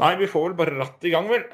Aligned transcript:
Nei, 0.00 0.14
vi 0.20 0.28
får 0.30 0.46
vel 0.48 0.56
bare 0.58 0.76
ratt 0.78 1.04
i 1.04 1.12
gang, 1.12 1.28
vel. 1.30 1.44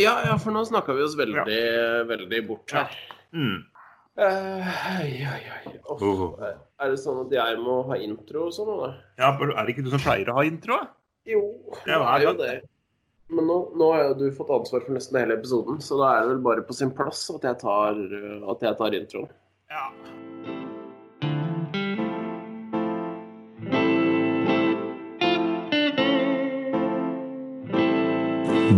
Ja, 0.00 0.16
ja, 0.26 0.38
for 0.40 0.54
nå 0.54 0.64
snakka 0.66 0.94
vi 0.96 1.04
oss 1.04 1.14
veldig, 1.18 1.60
veldig 2.08 2.40
bort 2.48 2.74
her. 2.74 2.96
Mm. 3.36 3.60
Uh, 4.18 4.72
oi. 5.00 5.76
Uff, 5.92 6.02
Oh. 6.02 6.34
Er 6.82 6.90
det 6.92 6.98
sånn 7.00 7.22
at 7.22 7.32
jeg 7.32 7.60
må 7.62 7.78
ha 7.88 7.96
intro 8.00 8.46
og 8.48 8.54
sånn? 8.56 8.68
eller? 8.74 8.98
Ja, 9.20 9.30
Er 9.32 9.64
det 9.64 9.74
ikke 9.74 9.84
du 9.86 9.90
som 9.92 10.02
pleier 10.02 10.28
å 10.32 10.36
ha 10.40 10.44
intro? 10.48 10.78
Jo, 11.28 11.42
det 11.86 11.94
er 11.94 12.24
jo 12.24 12.32
det? 12.40 12.54
Men 13.32 13.46
nå, 13.48 13.58
nå 13.78 13.92
har 13.94 14.02
jo 14.10 14.16
du 14.18 14.26
fått 14.36 14.50
ansvar 14.52 14.82
for 14.84 14.96
nesten 14.96 15.20
hele 15.20 15.38
episoden, 15.38 15.78
så 15.80 15.96
da 16.00 16.10
er 16.16 16.24
det 16.24 16.34
vel 16.34 16.42
bare 16.44 16.64
på 16.66 16.76
sin 16.76 16.90
plass 16.92 17.22
at 17.32 17.46
jeg 17.48 17.60
tar, 17.62 18.02
at 18.52 18.66
jeg 18.66 18.78
tar 18.80 18.98
introen. 18.98 19.30
Ja. 19.72 19.86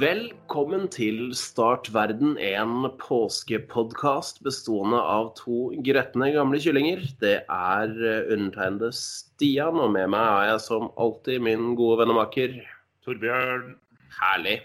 Velkommen 0.00 0.86
til 0.94 1.32
Start 1.36 1.90
verden, 1.92 2.36
en 2.40 2.86
påskepodkast 3.02 4.38
bestående 4.46 4.96
av 4.96 5.32
to 5.36 5.66
gretne 5.84 6.30
gamle 6.32 6.60
kyllinger. 6.62 7.02
Det 7.20 7.32
er 7.44 7.92
eh, 7.92 8.30
undertegnede 8.32 8.88
Stian, 8.96 9.76
og 9.82 9.90
med 9.92 10.08
meg 10.14 10.22
er 10.22 10.48
jeg 10.54 10.62
som 10.64 10.86
alltid 10.96 11.42
min 11.44 11.74
gode 11.76 11.98
vennemaker. 12.00 12.54
Torbjørn. 13.04 13.74
Herlig. 14.16 14.56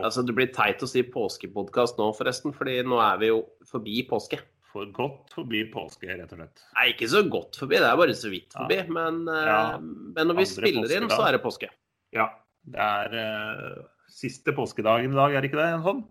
Altså, 0.00 0.24
Det 0.24 0.36
blir 0.38 0.48
teit 0.54 0.80
å 0.80 0.88
si 0.88 1.02
påskepodkast 1.12 2.00
nå, 2.00 2.08
forresten, 2.16 2.54
fordi 2.56 2.78
nå 2.88 3.02
er 3.04 3.20
vi 3.20 3.32
jo 3.34 3.42
forbi 3.68 4.00
påske. 4.08 4.40
for 4.74 4.88
godt 4.90 5.30
forbi 5.30 5.60
påske, 5.70 6.08
rett 6.18 6.32
og 6.34 6.38
slett. 6.40 6.62
Nei, 6.74 6.88
ikke 6.90 7.06
så 7.06 7.20
godt 7.30 7.54
forbi, 7.60 7.76
det 7.78 7.86
er 7.86 7.98
bare 8.00 8.14
så 8.18 8.26
vidt 8.32 8.54
forbi. 8.56 8.80
Ja. 8.80 8.86
Men, 8.90 9.20
eh, 9.28 9.44
Ja. 9.46 9.78
men 9.78 10.26
når 10.26 10.34
vi 10.40 10.46
Andre 10.46 10.46
spiller 10.46 10.96
inn, 10.96 11.04
påskedag. 11.08 11.18
så 11.18 11.28
er 11.28 11.32
det 11.36 11.42
påske. 11.44 11.68
Ja. 12.12 12.26
Det 12.66 12.80
er 12.80 13.14
eh, 13.14 13.82
siste 14.14 14.54
påskedagen 14.56 15.12
i 15.12 15.18
dag, 15.18 15.34
er 15.34 15.42
det 15.42 15.50
ikke 15.50 15.60
det? 15.60 15.70
En 15.76 15.86
sånn? 15.86 16.04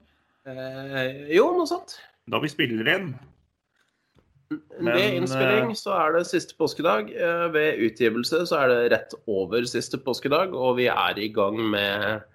Eh, 0.50 1.22
jo, 1.38 1.48
noe 1.56 1.70
sånt. 1.70 1.96
Da 2.32 2.40
vi 2.44 2.52
spiller 2.52 2.90
inn. 2.92 3.14
Men, 4.78 4.92
ved 4.94 5.16
innspilling 5.18 5.72
eh, 5.72 5.78
så 5.80 5.96
er 5.98 6.18
det 6.18 6.26
siste 6.30 6.58
påskedag. 6.60 7.10
Eh, 7.16 7.46
ved 7.54 7.80
utgivelse 7.88 8.44
så 8.50 8.60
er 8.62 8.72
det 8.72 8.82
rett 8.94 9.16
over 9.32 9.66
siste 9.70 10.00
påskedag, 10.04 10.54
og 10.54 10.78
vi 10.82 10.90
er 10.92 11.22
i 11.22 11.30
gang 11.34 11.58
med, 11.74 12.26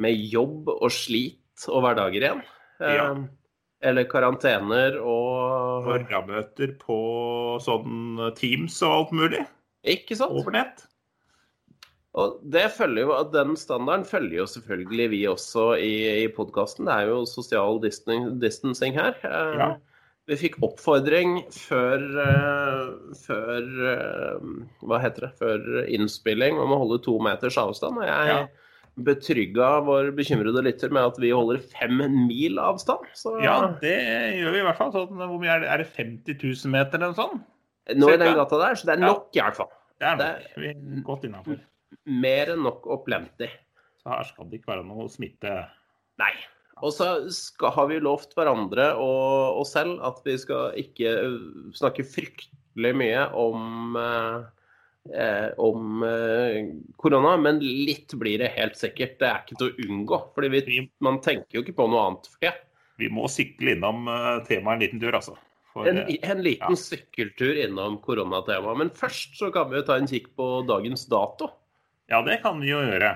med 0.00 0.28
jobb 0.30 0.70
og 0.76 0.92
slit 0.94 1.66
og 1.70 1.86
hverdager 1.86 2.20
igjen. 2.20 2.44
Eh, 2.82 2.98
Ja. 3.00 3.08
Eller 3.84 4.06
karantener 4.08 4.94
og 4.96 5.84
Morgenmøter 5.84 6.70
på 6.80 6.94
sånn 7.60 8.16
Teams 8.38 8.78
og 8.80 8.94
alt 8.94 9.10
mulig. 9.12 9.42
Ikke 9.84 10.16
sant? 10.16 10.32
Over 10.32 10.54
nett. 10.56 10.86
Og 12.14 12.36
det 12.46 12.68
følger 12.76 13.08
jo, 13.08 13.14
Den 13.32 13.56
standarden 13.58 14.04
følger 14.06 14.36
jo 14.38 14.46
selvfølgelig 14.46 15.08
vi 15.10 15.22
også 15.26 15.64
i, 15.82 15.94
i 16.24 16.28
podkasten. 16.30 16.86
Det 16.86 16.94
er 16.94 17.08
jo 17.10 17.24
sosial 17.26 17.80
distancing, 17.82 18.38
distancing 18.42 18.94
her. 18.94 19.14
Eh, 19.24 19.58
Ja. 19.58 19.74
Vi 20.26 20.36
fikk 20.40 20.54
oppfordring 20.64 21.42
før, 21.52 22.00
eh, 22.22 23.14
før 23.26 23.66
eh, 23.90 24.46
Hva 24.80 25.00
heter 25.02 25.26
det? 25.26 25.32
Før 25.36 25.66
innspilling 25.84 26.56
om 26.62 26.70
å 26.72 26.78
holde 26.80 27.02
to 27.04 27.18
meters 27.20 27.58
avstand. 27.60 27.98
Og 28.00 28.06
jeg 28.08 28.30
Ja. 28.30 28.46
betrygga 28.96 29.68
vår 29.84 30.12
bekymrede 30.16 30.62
lytter 30.64 30.88
med 30.94 31.02
at 31.04 31.18
vi 31.20 31.28
holder 31.34 31.58
fem 31.58 31.98
mil 32.28 32.56
avstand. 32.62 33.04
Så 33.12 33.34
Ja, 33.42 33.74
det 33.82 33.98
gjør 34.38 34.52
vi 34.54 34.58
i 34.60 34.64
hvert 34.64 34.78
fall. 34.78 34.92
Sånn, 34.92 35.08
hvor 35.18 35.38
mye 35.42 35.50
er 35.56 35.60
det? 35.60 35.68
Er 35.68 35.78
det 35.78 35.88
50 35.92 36.38
000 36.40 36.70
meter 36.72 36.94
eller 36.94 37.12
noe 37.12 37.14
sånt? 37.20 37.42
nå 38.00 38.08
i 38.14 38.16
den 38.16 38.34
gata 38.34 38.56
der, 38.56 38.74
så 38.80 38.86
det 38.86 38.94
er 38.96 39.00
Ja. 39.02 39.06
nok 39.12 39.28
i 39.36 39.40
hvert 39.40 39.56
fall. 39.56 39.68
Det 40.00 40.06
er 40.08 40.16
Det 40.16 40.26
nok. 40.26 40.56
Vi 40.56 40.68
er 40.68 41.02
godt 41.04 41.24
innafor. 41.28 41.60
Mer 42.10 42.54
enn 42.54 42.64
nok 42.66 42.86
og 42.90 43.04
plenty. 43.06 43.48
Så 44.02 44.12
her 44.12 44.26
skal 44.28 44.50
det 44.50 44.60
ikke 44.60 44.74
være 44.74 44.86
noe 44.86 45.06
smitte. 45.12 45.54
Nei. 46.20 46.34
Og 46.82 46.90
så 46.94 47.06
skal, 47.32 47.72
har 47.76 47.86
vi 47.90 48.00
lovt 48.02 48.34
hverandre 48.36 48.90
og 49.00 49.60
oss 49.62 49.74
selv 49.76 50.02
at 50.04 50.18
vi 50.26 50.34
skal 50.40 50.74
ikke 50.80 51.12
øh, 51.22 51.38
snakke 51.76 52.06
fryktelig 52.06 52.92
mye 52.98 53.22
om 53.38 53.94
eh, 54.00 54.42
eh, 55.14 55.48
om 55.62 56.02
eh, 56.08 56.74
korona, 57.00 57.36
men 57.40 57.62
litt 57.62 58.16
blir 58.18 58.42
det 58.42 58.52
helt 58.58 58.76
sikkert. 58.80 59.16
Det 59.22 59.30
er 59.30 59.40
ikke 59.44 59.60
til 59.60 59.70
å 59.70 59.88
unngå. 59.88 60.20
Vi, 60.66 60.78
man 61.04 61.22
tenker 61.24 61.60
jo 61.60 61.64
ikke 61.64 61.78
på 61.78 61.88
noe 61.92 62.08
annet 62.10 62.30
for 62.32 62.48
det. 62.48 62.54
vi 62.98 63.10
må 63.10 63.30
sykle 63.30 63.76
innom 63.76 64.08
temaet 64.48 64.74
en 64.76 64.86
liten 64.86 65.02
tur, 65.02 65.14
altså. 65.14 65.38
For, 65.74 65.88
En, 65.90 66.04
en 66.06 66.40
liten 66.42 66.76
ja. 66.76 66.78
sykkeltur 66.78 67.56
innom 67.58 67.96
koronatemaet. 68.02 68.78
Men 68.78 68.92
først 68.94 69.34
så 69.40 69.48
kan 69.54 69.70
vi 69.70 69.80
jo 69.80 69.86
ta 69.88 69.96
en 69.98 70.10
kikk 70.10 70.30
på 70.38 70.46
dagens 70.68 71.08
dato. 71.10 71.50
Ja, 72.10 72.22
det 72.26 72.40
kan 72.44 72.60
vi 72.60 72.70
jo 72.72 72.80
gjøre. 72.84 73.12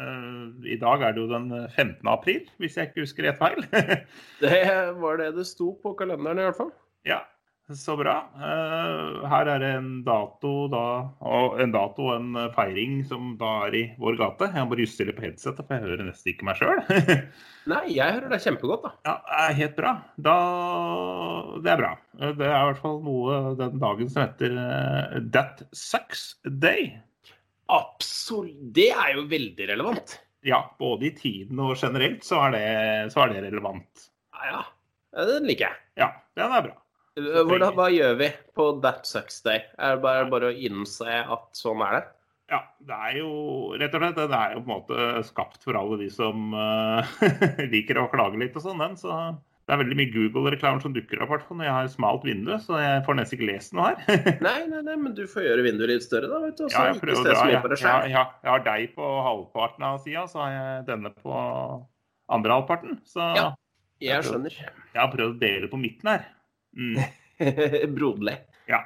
Eh, 0.00 0.70
I 0.74 0.78
dag 0.80 1.02
er 1.02 1.16
det 1.16 1.24
jo 1.24 1.30
den 1.32 1.50
15. 1.68 1.98
april, 2.10 2.46
hvis 2.62 2.78
jeg 2.78 2.90
ikke 2.90 3.04
husker 3.06 3.28
rett 3.28 3.40
feil. 3.42 3.66
Det 4.44 4.62
var 5.02 5.20
det 5.20 5.32
det 5.36 5.46
sto 5.50 5.74
på 5.82 5.94
kalenderen 5.98 6.40
i 6.40 6.48
hvert 6.48 6.58
fall. 6.62 6.72
ja, 7.08 7.20
så 7.70 7.94
bra. 7.94 8.16
Eh, 8.34 9.26
her 9.30 9.46
er 9.52 9.60
det 9.62 9.68
en 9.76 9.90
dato 10.02 10.64
da, 10.72 10.80
og 11.22 11.60
en 11.62 11.70
dato 11.70 12.08
en 12.16 12.32
feiring 12.56 12.96
som 13.06 13.36
da 13.38 13.50
er 13.68 13.76
i 13.78 13.82
vår 14.02 14.16
gate. 14.18 14.48
Jeg 14.56 14.64
må 14.66 14.72
bare 14.72 14.82
justere 14.88 15.14
på 15.14 15.22
headsetet, 15.22 15.62
for 15.68 15.76
jeg 15.76 15.84
hører 15.86 16.02
nesten 16.08 16.32
ikke 16.32 16.48
meg 16.48 16.58
sjøl. 16.58 16.80
Nei, 17.70 17.84
jeg 17.94 18.16
hører 18.16 18.32
deg 18.34 18.42
kjempegodt, 18.42 18.88
da. 18.88 18.90
Ja, 19.06 19.14
er 19.44 19.54
helt 19.60 19.76
bra. 19.78 19.92
Da, 20.18 20.34
det 21.62 21.70
er 21.76 21.78
bra. 21.84 21.92
Det 22.18 22.48
er 22.48 22.56
i 22.56 22.66
hvert 22.72 22.82
fall 22.82 22.98
noe 23.06 23.38
den 23.60 23.78
dagen 23.86 24.10
som 24.10 24.24
heter 24.24 24.58
eh, 24.64 25.16
That 25.30 25.62
Sucks 25.70 26.24
Day. 26.50 26.90
Absolutt. 27.70 28.58
Det 28.74 28.90
er 28.92 29.14
jo 29.16 29.24
veldig 29.30 29.70
relevant. 29.70 30.18
Ja, 30.46 30.62
både 30.80 31.10
i 31.10 31.14
tiden 31.16 31.60
og 31.60 31.76
generelt 31.78 32.24
så 32.24 32.40
er 32.46 32.54
det, 32.54 32.68
så 33.14 33.24
er 33.24 33.34
det 33.34 33.42
relevant. 33.48 34.06
Ja, 34.36 34.52
ja. 34.54 34.62
Den 35.26 35.48
liker 35.48 35.68
jeg. 35.68 35.82
Ja, 36.00 36.12
den 36.38 36.54
er 36.54 36.64
bra. 36.70 36.76
Hvordan, 37.20 37.74
hva 37.76 37.88
gjør 37.92 38.14
vi 38.20 38.30
på 38.56 38.70
That 38.84 39.08
Sucks 39.08 39.42
Day? 39.44 39.64
Er 39.76 39.96
det 39.96 40.04
bare, 40.04 40.28
bare 40.30 40.52
å 40.52 40.56
innse 40.56 41.20
at 41.20 41.58
sånn 41.58 41.82
er 41.84 41.98
det? 41.98 42.02
Ja, 42.50 42.60
det 42.86 42.96
er 42.96 43.16
jo 43.20 43.30
rett 43.78 43.92
og 43.94 44.02
slett 44.02 44.16
det 44.18 44.38
er 44.38 44.54
jo 44.56 44.62
på 44.64 44.64
en 44.64 44.72
måte 44.72 45.24
skapt 45.28 45.66
for 45.66 45.78
alle 45.78 46.00
de 46.00 46.08
som 46.10 46.54
uh, 46.56 47.06
liker 47.74 48.00
å 48.00 48.08
klage 48.10 48.40
litt 48.40 48.56
og 48.58 48.64
sånn, 48.64 48.80
den. 48.82 48.96
Så 48.98 49.12
det 49.70 49.76
er 49.76 49.80
veldig 49.84 49.96
mye 50.00 50.10
Google-reklamer 50.10 50.82
som 50.82 50.94
dukker 50.96 51.20
opp, 51.22 51.30
hvert 51.30 51.50
når 51.54 51.62
jeg 51.68 51.74
har 51.76 51.90
smalt 51.92 52.24
vindu, 52.26 52.48
så 52.58 52.80
jeg 52.82 53.04
får 53.06 53.16
nesten 53.20 53.36
ikke 53.38 53.46
lest 53.52 53.74
noe 53.78 53.92
her. 53.92 54.00
Nei, 54.48 54.56
nei, 54.66 54.80
nei, 54.82 54.96
men 54.98 55.14
du 55.14 55.20
får 55.30 55.44
gjøre 55.46 55.62
vinduet 55.68 55.92
litt 55.92 56.02
større, 56.02 56.26
da, 56.32 56.40
vet 56.42 56.56
du. 56.58 56.64
Også, 56.66 56.74
Ja, 56.74 56.88
jeg 56.90 56.98
prøver 57.04 57.28
mye 57.30 57.52
Jeg, 57.54 58.10
jeg, 58.10 58.26
jeg 58.42 58.50
har 58.50 58.64
deg 58.66 58.88
på 58.96 59.10
halvparten 59.28 59.86
av 59.86 60.00
sida, 60.02 60.24
så 60.32 60.42
har 60.42 60.50
jeg 60.56 60.84
denne 60.90 61.12
på 61.22 61.36
andre 62.34 62.56
halvparten. 62.58 62.98
Så 63.06 63.30
Ja. 63.38 63.46
Jeg 64.00 64.24
skjønner. 64.24 64.54
jeg 64.58 64.96
har 64.96 65.10
prøvd 65.12 65.36
å 65.36 65.40
dele 65.44 65.68
på 65.70 65.78
midten 65.78 66.08
her. 66.10 66.22
Mm, 66.74 66.98
Broderlig. 67.96 68.38
ja. 68.70 68.82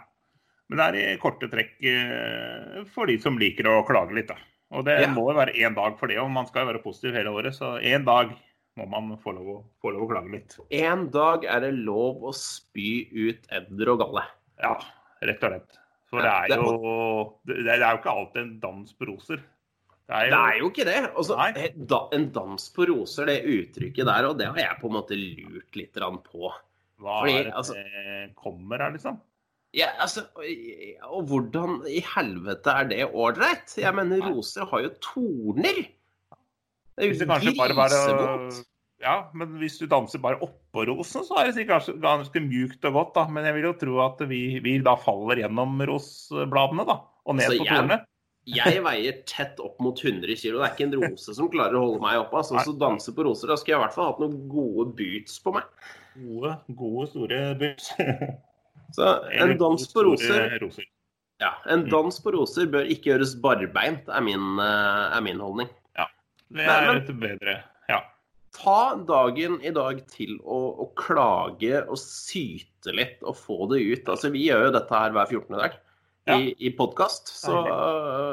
Men 0.69 0.81
det 0.81 0.85
er 0.89 0.97
i 1.15 1.19
korte 1.21 1.49
trekk 1.53 1.75
eh, 1.89 2.83
for 2.93 3.07
de 3.09 3.17
som 3.23 3.37
liker 3.41 3.69
å 3.69 3.83
klage 3.89 4.17
litt, 4.17 4.29
da. 4.33 4.37
Og 4.75 4.85
det 4.89 5.01
Ja. 5.05 5.09
må 5.13 5.29
jo 5.31 5.37
være 5.39 5.55
én 5.55 5.75
dag 5.77 5.97
for 6.01 6.09
det, 6.11 6.17
og 6.19 6.31
man 6.35 6.47
skal 6.49 6.65
jo 6.67 6.73
være 6.73 6.83
positiv 6.83 7.15
hele 7.15 7.31
året. 7.31 7.55
Så 7.55 7.77
én 7.81 8.05
dag 8.05 8.33
må 8.81 8.87
man 8.91 9.15
få 9.23 9.35
lov, 9.37 9.49
å, 9.53 9.57
få 9.83 9.95
lov 9.95 10.07
å 10.07 10.11
klage 10.11 10.33
litt. 10.35 10.59
En 10.75 11.07
dag 11.15 11.47
er 11.47 11.63
det 11.63 11.73
lov 11.77 12.25
å 12.27 12.35
spy 12.35 13.07
ut 13.15 13.49
edder 13.55 13.93
og 13.95 14.01
galle. 14.03 14.25
Ja, 14.63 14.77
rett 15.23 15.43
og 15.47 15.53
slett. 15.53 15.81
For 16.11 16.23
det 16.23 16.31
er 16.31 16.55
jo 16.61 16.75
det, 17.49 17.75
er 17.75 17.85
jo 17.89 17.99
ikke 17.99 18.15
alltid 18.15 18.41
en 18.43 18.55
dans 18.63 18.95
på 18.95 19.09
roser. 19.11 19.43
Det 20.05 20.17
er 20.19 20.31
Det 20.31 20.39
er 20.39 20.59
jo 20.61 20.69
ikke 20.69 20.87
det. 20.87 20.97
Altså, 21.17 21.37
eh, 21.49 22.09
en 22.19 22.27
dans 22.35 22.67
på 22.77 22.87
roser, 22.91 23.31
det 23.31 23.39
uttrykket 23.49 24.11
der, 24.11 24.29
og 24.29 24.39
det 24.39 24.51
har 24.51 24.61
jeg 24.61 24.81
på 24.83 24.91
en 24.91 24.97
måte 24.99 25.19
lurt 25.19 25.79
litt 25.79 25.95
på. 26.27 26.53
Hva 27.03 27.21
fordi, 27.23 27.39
er 27.39 27.45
det 27.45 27.55
altså- 27.55 28.35
kommer 28.37 28.79
her, 28.79 28.93
liksom? 28.93 29.21
Ja, 29.75 29.89
altså, 29.99 30.29
og 31.03 31.25
hvordan 31.27 31.81
i 31.91 31.99
helvete 32.07 32.71
er 32.71 32.85
det 32.85 33.11
ålreit? 33.11 33.75
Jeg 33.77 33.95
mener, 33.95 34.23
roser 34.23 34.69
har 34.71 34.85
jo 34.85 34.91
torner. 35.03 35.81
Det 36.95 37.03
er 37.03 37.11
jo 37.11 37.27
grisevondt. 37.27 38.63
Ja, 39.05 39.29
men 39.37 39.59
hvis 39.61 39.77
du 39.79 39.85
danser 39.91 40.21
bare 40.23 40.39
oppå 40.41 40.87
rosen, 40.89 41.25
så 41.29 41.37
er 41.43 41.51
det 41.51 41.59
sikkert 41.59 41.85
ganske, 41.85 42.01
ganske 42.01 42.41
mjukt 42.41 42.87
og 42.89 42.95
godt, 42.97 43.11
da. 43.19 43.27
Men 43.29 43.45
jeg 43.45 43.55
vil 43.59 43.67
jo 43.69 43.73
tro 43.83 43.99
at 44.07 44.23
vi, 44.31 44.39
vi 44.65 44.79
da 44.81 44.95
faller 44.97 45.43
gjennom 45.43 45.77
rosbladene, 45.91 46.87
da. 46.89 46.97
Og 47.29 47.37
ned 47.37 47.45
Altså, 47.51 47.59
på 47.61 47.67
jeg- 47.69 48.01
Jeg 48.47 48.83
veier 48.85 49.23
tett 49.25 49.61
opp 49.65 49.79
mot 49.81 49.97
100 49.97 50.35
kg. 50.37 50.53
Det 50.53 50.65
er 50.65 50.73
ikke 50.75 50.87
en 50.93 50.97
rose 51.01 51.35
som 51.35 51.49
klarer 51.49 51.77
å 51.79 51.85
holde 51.85 52.01
meg 52.03 52.19
oppe. 52.21 52.37
Altså, 52.41 52.59
så 52.65 52.75
danse 52.79 53.13
på 53.17 53.25
roser, 53.25 53.49
da 53.49 53.57
skulle 53.57 53.73
jeg 53.77 53.81
i 53.81 53.85
hvert 53.87 53.95
fall 53.95 54.11
hatt 54.11 54.21
noen 54.21 54.49
gode 54.53 54.97
boots 54.99 55.39
på 55.41 55.55
meg. 55.55 55.65
Gode, 56.21 56.51
gode 56.77 57.07
store 57.09 57.39
boots. 57.61 57.93
Så 58.95 59.07
en 59.33 59.57
dans 59.59 59.87
på 59.93 60.05
roser 60.05 60.59
roser. 60.61 60.85
Ja, 61.41 61.55
en 61.73 61.89
dans 61.89 62.21
på 62.21 62.33
roser 62.37 62.67
bør 62.71 62.85
ikke 62.89 63.13
gjøres 63.15 63.33
barbeint, 63.41 64.09
er 64.09 64.21
min, 64.23 64.59
eh, 64.61 65.17
er 65.17 65.21
min 65.25 65.41
holdning. 65.41 65.69
Det 66.53 66.69
er 66.69 66.97
et 67.01 67.09
bedre 67.19 67.55
Ja. 67.57 67.61
Ta 68.55 68.95
dagen 69.09 69.57
i 69.67 69.73
dag 69.75 69.99
til 70.13 70.37
å, 70.47 70.59
å 70.85 70.87
klage 70.99 71.81
og 71.91 71.99
syte 72.01 72.95
litt 72.95 73.23
og 73.27 73.37
få 73.41 73.67
det 73.73 73.81
ut. 73.83 74.09
Altså, 74.13 74.31
vi 74.35 74.45
gjør 74.47 74.69
jo 74.69 74.75
dette 74.77 74.95
her 74.95 75.15
hver 75.17 75.27
14. 75.31 75.59
dag 75.59 75.79
Ja. 76.31 76.39
i, 76.39 76.55
i 76.65 76.71
podkast, 76.73 77.29
så, 77.37 77.59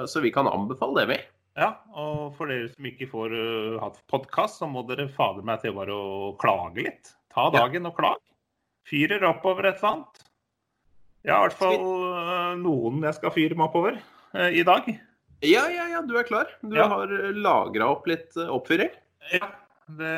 så 0.08 0.22
vi 0.24 0.30
kan 0.32 0.48
anbefale 0.48 1.02
det, 1.02 1.08
vi. 1.10 1.18
Ja, 1.60 1.74
og 2.00 2.38
for 2.38 2.48
dere 2.48 2.70
som 2.72 2.86
ikke 2.88 3.10
får 3.12 3.34
uh, 3.36 3.80
hatt 3.82 3.98
podkast, 4.08 4.62
så 4.62 4.70
må 4.72 4.86
dere 4.88 5.10
fader 5.12 5.44
meg 5.44 5.60
til 5.66 5.74
bare 5.76 5.92
å 5.92 6.30
klage 6.40 6.86
litt. 6.86 7.12
Ta 7.34 7.50
Ja. 7.50 7.66
dagen 7.66 7.90
og 7.90 7.98
klag. 7.98 8.22
Fyrer 8.88 9.26
oppover 9.28 9.68
et 9.68 9.82
eller 9.82 9.90
annet. 9.98 10.22
Jeg 11.28 11.34
har 11.36 11.44
i 11.44 11.50
hvert 11.50 11.60
fall 11.60 11.84
uh, 11.84 12.54
noen 12.62 13.04
jeg 13.06 13.18
skal 13.20 13.34
fyre 13.36 13.58
meg 13.60 13.68
oppover 13.68 14.00
uh, 14.38 14.48
i 14.50 14.64
dag. 14.66 14.88
Ja, 15.44 15.66
ja, 15.74 15.90
ja, 15.98 16.00
du 16.06 16.16
er 16.22 16.24
klar. 16.30 16.48
Du 16.64 16.78
Ja. 16.78 16.88
har 16.88 17.12
lagra 17.36 17.90
opp 17.98 18.08
litt 18.10 18.38
eh, 18.38 18.48
oppfyring. 18.54 18.92
Ja, 19.34 19.48
det 19.98 20.16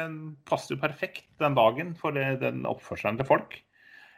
passer 0.49 0.75
jo 0.75 0.81
perfekt 0.81 1.25
den 1.41 1.55
dagen 1.57 1.93
for 1.99 2.11
det, 2.15 2.39
den 2.41 2.63
oppførselen 2.69 3.17
til 3.19 3.25
folk. 3.29 3.55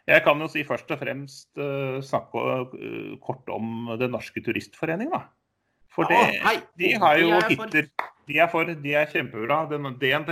Jeg 0.08 0.22
kan 0.24 0.38
jo 0.40 0.48
si 0.52 0.62
først 0.64 0.92
og 0.94 1.00
fremst 1.02 1.50
uh, 1.58 1.98
snakke 2.06 2.38
uh, 2.38 3.16
kort 3.26 3.48
om 3.50 3.88
Den 3.98 4.12
norske 4.14 4.44
turistforening, 4.46 5.10
da. 5.14 5.24
For 5.96 6.06
det, 6.12 6.20
ja, 6.36 6.52
de 6.78 6.92
har 7.02 7.18
jo 7.22 7.30
de 7.32 7.38
er 7.38 7.42
for- 7.56 7.66
hytter. 7.66 7.88
De 8.28 8.38
er 8.42 8.48
for, 8.52 8.66
de 8.84 8.94
er 8.98 9.06
kjempebra. 9.10 9.58
DNT. 10.02 10.32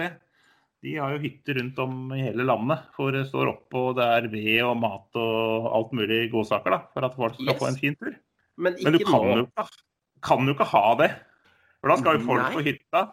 De 0.84 0.96
har 1.00 1.14
jo 1.14 1.20
hytter 1.24 1.56
rundt 1.62 1.78
om 1.80 2.12
i 2.12 2.22
hele 2.26 2.44
landet. 2.46 2.82
For 2.98 3.14
det 3.16 3.28
står 3.30 3.52
oppe, 3.54 3.78
og 3.80 3.96
det 3.98 4.04
er 4.18 4.28
ved 4.34 4.62
og 4.68 4.78
mat 4.82 5.16
og 5.22 5.68
alt 5.78 5.94
mulig 5.96 6.26
godsaker 6.34 6.74
da, 6.76 6.80
for 6.94 7.06
at 7.08 7.16
folk 7.16 7.38
skal 7.38 7.54
Yes. 7.54 7.60
få 7.62 7.68
en 7.70 7.78
fin 7.80 7.96
tur. 7.96 8.14
Men 8.58 8.76
Men 8.84 8.94
du 8.94 9.00
kan 9.06 9.14
nå. 9.22 9.38
jo, 9.38 9.46
ikke- 9.48 9.84
kan 10.22 10.46
jo 10.46 10.54
ikke 10.54 10.70
ha 10.74 10.96
det. 10.96 11.12
For 11.82 11.90
da 11.90 11.96
skal 12.02 12.18
jo 12.20 12.26
folk 12.26 12.42
Nei. 12.44 12.54
på 12.54 12.66
hytta. 12.68 13.04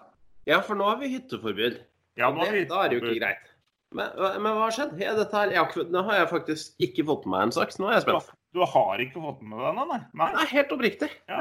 Ja, 0.47 0.61
for 0.61 0.75
nå 0.75 0.85
har 0.89 0.97
vi 0.99 1.09
hytteforbud. 1.15 1.79
Ja, 2.19 2.33
det, 2.35 2.67
da 2.71 2.83
er 2.85 2.91
det 2.91 2.99
jo 2.99 3.05
ikke 3.05 3.21
greit. 3.21 3.47
Men, 3.95 4.11
men 4.19 4.53
hva 4.55 4.67
har 4.69 4.75
skjedd? 4.75 4.99
Ja, 5.03 5.15
her, 5.19 5.55
jeg 5.55 5.87
nå 5.91 6.03
har 6.07 6.21
jeg 6.21 6.29
faktisk 6.31 6.85
ikke 6.87 7.05
fått 7.09 7.25
med 7.27 7.35
meg 7.35 7.49
en 7.49 7.55
sak, 7.57 7.73
nå 7.83 7.89
er 7.91 7.99
jeg 7.99 8.07
spent. 8.07 8.35
Du 8.55 8.63
har 8.67 9.03
ikke 9.03 9.23
fått 9.23 9.41
med 9.47 9.63
deg 9.63 9.79
den, 9.79 9.89
nei? 9.91 10.01
nei? 10.21 10.29
Nei, 10.37 10.45
helt 10.51 10.75
oppriktig. 10.75 11.11
Ja. 11.31 11.41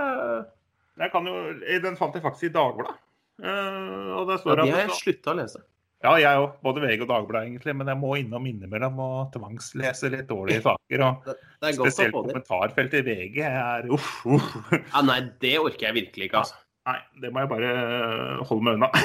Eh, 1.00 1.20
jo, 1.26 1.36
den 1.86 1.98
fant 1.98 2.18
jeg 2.18 2.26
faktisk 2.26 2.50
i 2.50 2.56
Dagbladet. 2.58 2.98
Uh, 3.40 4.18
og 4.20 4.30
Ja, 4.34 4.40
står 4.42 4.60
de 4.60 4.72
har 4.74 4.82
jeg 4.84 4.98
slutta 4.98 5.32
å 5.32 5.38
lese. 5.40 5.62
Ja, 6.00 6.14
jeg 6.20 6.40
òg. 6.40 6.56
Både 6.64 6.82
VG 6.84 7.04
og 7.04 7.10
Dagbladet, 7.12 7.50
egentlig. 7.50 7.76
Men 7.76 7.92
jeg 7.92 8.00
må 8.00 8.14
innom 8.20 8.46
innimellom 8.48 9.00
og 9.04 9.34
tvangslese 9.36 10.12
litt 10.14 10.30
dårlige 10.30 10.64
saker. 10.64 11.04
Og 11.06 11.28
Det, 11.28 11.36
det 11.64 11.74
spesielt 11.76 12.16
kommentarfeltet 12.16 13.02
i 13.02 13.06
VG 13.08 13.40
er 13.50 13.90
uff, 13.96 14.12
uff. 14.28 14.58
Ja, 14.76 15.04
nei, 15.06 15.22
det 15.44 15.58
orker 15.60 15.90
jeg 15.90 15.98
virkelig 16.02 16.30
ikke, 16.30 16.44
altså. 16.46 16.60
Nei, 16.90 17.00
det 17.22 17.30
må 17.34 17.44
jeg 17.44 17.50
bare 17.52 17.74
holde 18.50 18.64
meg 18.66 18.80
unna. 18.80 18.90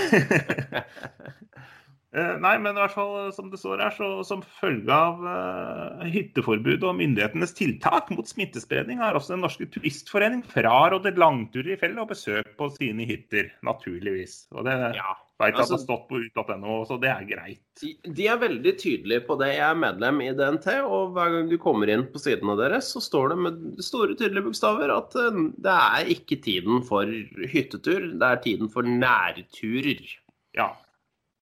Eh, 2.14 2.36
Nei, 2.38 2.54
men 2.62 2.76
i 2.76 2.78
hvert 2.78 2.94
fall 2.94 3.32
som 3.34 3.48
det 3.50 3.58
står 3.58 3.80
her, 3.82 3.94
så 3.96 4.08
som 4.26 4.42
følge 4.60 4.94
av 4.94 5.24
uh, 5.26 6.04
hytteforbud 6.06 6.84
og 6.86 6.94
myndighetenes 7.00 7.56
tiltak 7.58 8.12
mot 8.14 8.28
smittespredning, 8.30 9.00
har 9.02 9.18
også 9.18 9.34
Den 9.34 9.42
norske 9.42 9.66
turistforening 9.74 10.44
frarådet 10.46 11.16
langturer 11.18 11.72
i 11.74 11.78
fjellet 11.80 12.04
og 12.04 12.12
besøk 12.12 12.52
på 12.60 12.70
sine 12.76 13.08
hytter, 13.08 13.50
naturligvis. 13.66 14.44
Og 14.54 14.62
det 14.68 14.76
Ja. 14.94 15.16
vet 15.40 15.48
jeg 15.50 15.54
at 15.54 15.60
altså- 15.64 15.74
det 15.74 15.80
har 15.80 15.86
stått 15.88 16.08
på 16.08 16.20
ut.no, 16.22 16.76
så 16.86 17.00
det 17.02 17.10
er 17.10 17.26
greit. 17.26 17.62
De, 17.82 17.96
de 18.14 18.28
er 18.28 18.38
veldig 18.38 18.74
tydelige 18.78 19.26
på 19.26 19.38
det. 19.40 19.50
Jeg 19.56 19.66
er 19.66 19.74
medlem 19.74 20.20
i 20.22 20.30
DNT, 20.38 20.68
og 20.86 21.14
hver 21.18 21.34
gang 21.34 21.50
du 21.50 21.58
kommer 21.58 21.90
inn 21.90 22.06
på 22.06 22.22
sidene 22.22 22.54
deres, 22.56 22.94
så 22.94 23.02
står 23.02 23.34
det 23.34 23.38
med 23.38 23.82
store, 23.82 24.14
tydelige 24.14 24.46
bokstaver 24.46 24.94
at 24.94 25.18
uh, 25.18 25.50
det 25.58 25.74
er 25.74 26.14
ikke 26.14 26.38
tiden 26.40 26.86
for 26.86 27.02
hyttetur, 27.50 28.14
det 28.14 28.22
er 28.22 28.36
tiden 28.46 28.70
for 28.70 28.82
nærturer. 28.86 30.06
Ja, 30.54 30.70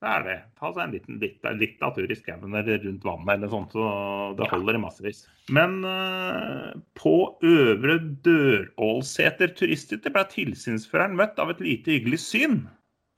det 0.02 0.10
er 0.10 0.24
det. 0.26 0.36
Ta 0.58 0.70
seg 0.72 0.82
en 0.82 0.94
liten 0.96 1.18
litt, 1.22 1.44
litt 1.60 1.82
av 1.86 1.92
tur 1.94 2.10
i 2.10 2.16
skauen 2.18 2.56
eller 2.58 2.80
rundt 2.82 3.04
vannet 3.06 3.36
eller 3.36 3.50
sånt, 3.52 3.74
så 3.76 4.32
det 4.38 4.48
holder 4.50 4.78
i 4.78 4.80
massevis. 4.82 5.20
Men 5.54 5.76
uh, 5.86 6.72
på 6.98 7.14
Øvre 7.46 7.98
Dørålseter 8.26 9.52
turisthytte 9.58 10.10
ble 10.10 10.24
tilsynsføreren 10.32 11.14
møtt 11.18 11.38
av 11.42 11.52
et 11.54 11.62
lite 11.62 11.94
hyggelig 11.94 12.18
syn. 12.24 12.64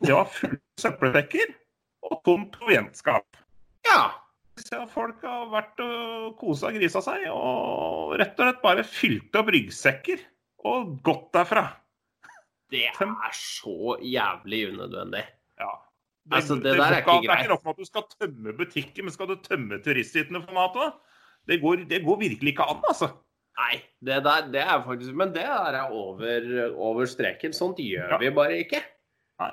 Det 0.05 0.13
var 0.13 0.29
fulle 0.29 0.61
søppeldekker 0.83 1.55
og 2.11 2.21
tomt 2.29 2.53
provientskap. 2.59 3.41
Ja. 3.89 4.03
Så 4.61 4.85
folk 4.93 5.25
har 5.27 5.49
vært 5.51 5.81
og 5.83 6.37
kosa 6.39 6.69
og 6.69 6.77
grisa 6.77 7.01
seg, 7.03 7.25
og 7.33 8.13
rett 8.21 8.37
og 8.39 8.47
slett 8.47 8.61
bare 8.63 8.85
fylt 8.87 9.41
opp 9.41 9.49
ryggsekker 9.51 10.21
og 10.69 10.93
gått 11.07 11.33
derfra. 11.35 11.65
Det 12.71 12.87
er 12.93 13.35
så 13.39 13.97
jævlig 14.05 14.67
unødvendig. 14.75 15.25
Ja. 15.61 15.73
Altså, 16.33 16.55
det 16.57 16.65
der 16.65 16.81
er 16.85 16.97
ikke 17.03 17.15
ikke 17.21 17.29
Det 17.29 17.35
er 17.35 17.43
ikke 17.43 17.53
nok 17.53 17.65
med 17.65 17.73
at 17.75 17.79
du 17.79 17.85
skal 17.85 18.03
tømme 18.21 18.53
butikken, 18.57 19.05
men 19.05 19.13
skal 19.13 19.27
du 19.29 19.35
tømme 19.45 19.79
turisthyttene 19.85 20.41
for 20.45 20.53
mat 20.57 20.77
òg? 20.81 20.93
Det, 21.47 21.61
går- 21.61 21.85
det 21.89 22.05
går 22.05 22.17
virkelig 22.23 22.55
ikke 22.55 22.65
an, 22.71 22.81
altså. 22.89 23.11
Nei, 23.61 23.77
det 24.03 24.23
der 24.25 24.49
det 24.51 24.63
er 24.65 24.81
faktisk 24.87 25.13
Men 25.15 25.29
det 25.35 25.45
der 25.45 25.77
er 25.79 25.91
over, 25.93 26.73
over 26.75 27.05
streken. 27.07 27.53
Sånt 27.53 27.77
gjør 27.79 28.09
Ja. 28.17 28.19
vi 28.19 28.31
bare 28.31 28.57
ikke. 28.65 28.81
Nei. 29.41 29.51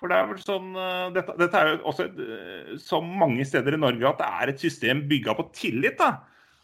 For 0.00 0.08
det 0.08 0.16
er 0.16 0.26
vel 0.26 0.38
sånn 0.42 0.74
eh, 0.76 1.10
Dette, 1.12 1.34
dette 1.38 1.54
er 1.60 1.70
jo 1.70 1.78
også 1.84 2.04
et, 2.08 2.18
eh, 2.18 2.76
som 2.80 3.04
mange 3.04 3.44
steder 3.44 3.74
i 3.76 3.80
Norge 3.80 4.08
at 4.08 4.18
det 4.18 4.26
er 4.26 4.48
et 4.54 4.60
system 4.60 5.02
bygga 5.08 5.34
på 5.36 5.46
tillit. 5.52 5.96
da. 5.98 6.10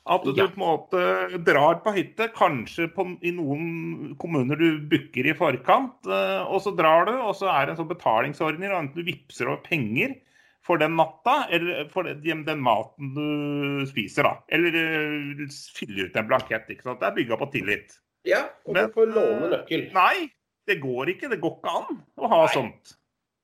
At 0.06 0.22
du 0.22 0.30
Ja. 0.36 0.46
på 0.46 0.54
en 0.54 0.62
måte 0.62 1.44
drar 1.44 1.80
på 1.82 1.92
hytte, 1.96 2.28
kanskje 2.32 2.86
på, 2.94 3.18
i 3.26 3.32
noen 3.34 4.14
kommuner 4.22 4.56
du 4.56 4.78
booker 4.86 5.26
i 5.26 5.34
forkant, 5.34 6.06
eh, 6.06 6.44
og 6.46 6.60
så 6.62 6.70
drar 6.78 7.06
du, 7.08 7.12
og 7.18 7.34
så 7.34 7.48
er 7.50 7.66
det 7.66 7.74
en 7.74 7.80
sånn 7.84 7.90
betalingsordning, 7.90 8.70
og 8.70 8.84
enten 8.84 8.94
du 9.02 9.08
vippser 9.10 9.48
over 9.50 9.64
penger 9.66 10.14
for 10.62 10.78
den 10.78 10.94
natta, 10.98 11.48
eller 11.50 11.88
for 11.90 12.04
den, 12.06 12.44
den 12.46 12.62
maten 12.62 13.14
du 13.14 13.86
spiser, 13.90 14.22
da. 14.22 14.36
Eller 14.48 14.74
eh, 14.78 15.50
fyller 15.74 16.06
ut 16.06 16.16
en 16.22 16.28
blankett. 16.30 16.70
ikke 16.70 16.82
sant? 16.86 17.00
Det 17.02 17.06
er 17.10 17.16
bygga 17.18 17.38
på 17.42 17.50
tillit. 17.52 17.98
Ja, 18.26 18.44
og 18.66 18.74
Men, 18.74 18.86
du 18.88 18.94
får 18.94 19.10
låne 19.14 19.50
nøkkel. 19.52 19.88
Nei, 19.94 20.30
det 20.66 20.80
går 20.82 21.12
ikke. 21.14 21.28
Det 21.30 21.40
går 21.42 21.58
ikke 21.60 21.74
an 21.82 22.00
å 22.18 22.30
ha 22.30 22.40
Nei. 22.46 22.54
sånt. 22.54 22.94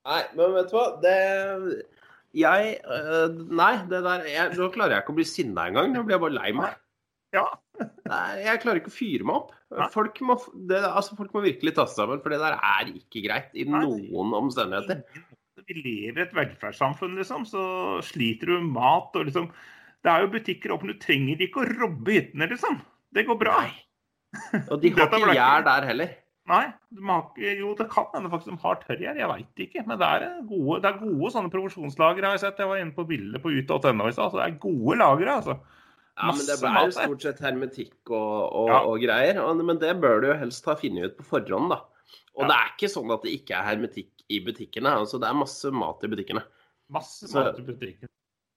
Nei, 0.06 0.22
men 0.34 0.54
vet 0.56 0.70
du 0.70 0.74
hva? 0.74 0.86
Det 1.02 1.18
Jeg 2.32 2.78
øh, 2.88 3.34
Nei, 3.52 3.72
det 3.90 3.98
der 4.06 4.22
jeg, 4.24 4.54
Nå 4.56 4.70
klarer 4.72 4.96
jeg 4.96 5.04
ikke 5.04 5.12
å 5.12 5.18
bli 5.18 5.26
sinna 5.28 5.66
engang. 5.68 5.92
Nå 5.92 6.04
blir 6.06 6.16
jeg 6.16 6.22
bare 6.24 6.36
lei 6.38 6.52
meg. 6.56 6.78
Ja. 7.36 7.44
Nei, 8.08 8.22
jeg 8.44 8.60
klarer 8.62 8.80
ikke 8.82 8.92
å 8.92 8.94
fyre 8.94 9.26
meg 9.28 9.36
opp. 9.40 9.52
Folk 9.94 10.18
må, 10.28 10.36
det, 10.68 10.80
altså, 10.84 11.16
folk 11.16 11.32
må 11.36 11.42
virkelig 11.46 11.72
ta 11.76 11.86
seg 11.88 12.02
sammen, 12.02 12.20
for 12.24 12.32
det 12.34 12.40
der 12.42 12.58
er 12.58 12.90
ikke 12.92 13.22
greit 13.24 13.54
i 13.56 13.64
noen 13.68 14.34
omstendigheter. 14.36 15.00
Vi 15.62 15.76
lever 15.78 16.18
i 16.20 16.24
et 16.26 16.34
velferdssamfunn, 16.36 17.14
liksom, 17.20 17.46
så 17.48 17.62
sliter 18.04 18.50
du 18.50 18.56
med 18.58 18.72
mat 18.76 19.14
og 19.16 19.28
liksom 19.28 19.46
Det 20.02 20.10
er 20.10 20.24
jo 20.24 20.32
butikker 20.32 20.72
åpne, 20.74 20.96
du 20.96 21.00
trenger 21.04 21.44
ikke 21.46 21.62
å 21.62 21.68
robbe 21.70 22.16
hyttene, 22.16 22.48
liksom. 22.50 22.80
Det 23.14 23.24
går 23.28 23.38
bra. 23.40 23.60
Nei. 23.62 23.76
Og 24.66 24.80
de 24.82 24.90
har 24.96 25.08
ikke- 25.12 25.36
gjær 25.36 25.64
der 25.68 25.88
heller. 25.92 26.14
Nei, 26.50 26.72
de 26.90 27.50
jo 27.60 27.74
det 27.78 27.84
kan 27.92 28.08
hende 28.16 28.30
faktisk 28.32 28.50
de 28.50 28.62
har 28.64 28.80
tørrgjær, 28.82 29.18
jeg 29.20 29.28
veit 29.30 29.60
ikke. 29.62 29.84
Men 29.86 29.98
det 30.00 30.08
er 30.08 30.24
gode, 30.48 30.80
det 30.82 30.90
er 30.90 30.98
gode 30.98 31.30
sånne 31.30 31.52
provosjonslagre, 31.52 32.24
har 32.26 32.34
jeg 32.34 32.42
sett. 32.42 32.58
Jeg 32.58 32.70
var 32.72 32.80
inne 32.82 32.94
på 32.96 33.04
bildet 33.06 33.42
på 33.44 33.52
ut.no 33.54 34.08
i 34.08 34.14
stad. 34.16 34.32
Så 34.32 34.40
det 34.40 34.48
er 34.48 34.58
gode 34.64 34.96
lagre, 34.98 35.36
altså. 35.38 35.54
Ja, 36.18 36.32
men 36.34 36.42
det 36.44 36.56
er 36.58 36.80
jo 36.84 36.90
stort 36.96 37.22
sett 37.24 37.38
hermetikk 37.40 38.10
og, 38.10 38.40
og, 38.52 38.68
Ja. 38.68 38.80
og 38.90 38.98
greier. 39.00 39.38
Men 39.62 39.78
det 39.78 39.94
bør 40.02 40.20
du 40.20 40.26
jo 40.32 40.38
helst 40.42 40.66
ha 40.66 40.74
funnet 40.74 41.04
ut 41.12 41.16
på 41.20 41.28
forhånd, 41.30 41.70
da. 41.70 41.78
Og 42.34 42.42
Ja. 42.42 42.48
det 42.50 42.56
er 42.58 42.72
ikke 42.74 42.90
sånn 42.90 43.14
at 43.14 43.22
det 43.22 43.32
ikke 43.38 43.54
er 43.56 43.68
hermetikk 43.70 44.26
i 44.28 44.40
butikkene. 44.44 44.90
Altså, 44.98 45.20
det 45.22 45.28
er 45.30 45.38
masse 45.38 45.70
mat 45.70 46.02
i 46.02 46.08
butikkene. 46.08 46.42
Masse 46.90 47.28
Så- 47.28 47.38
mat 47.38 47.58
i 47.58 47.62
butikken. 47.62 48.08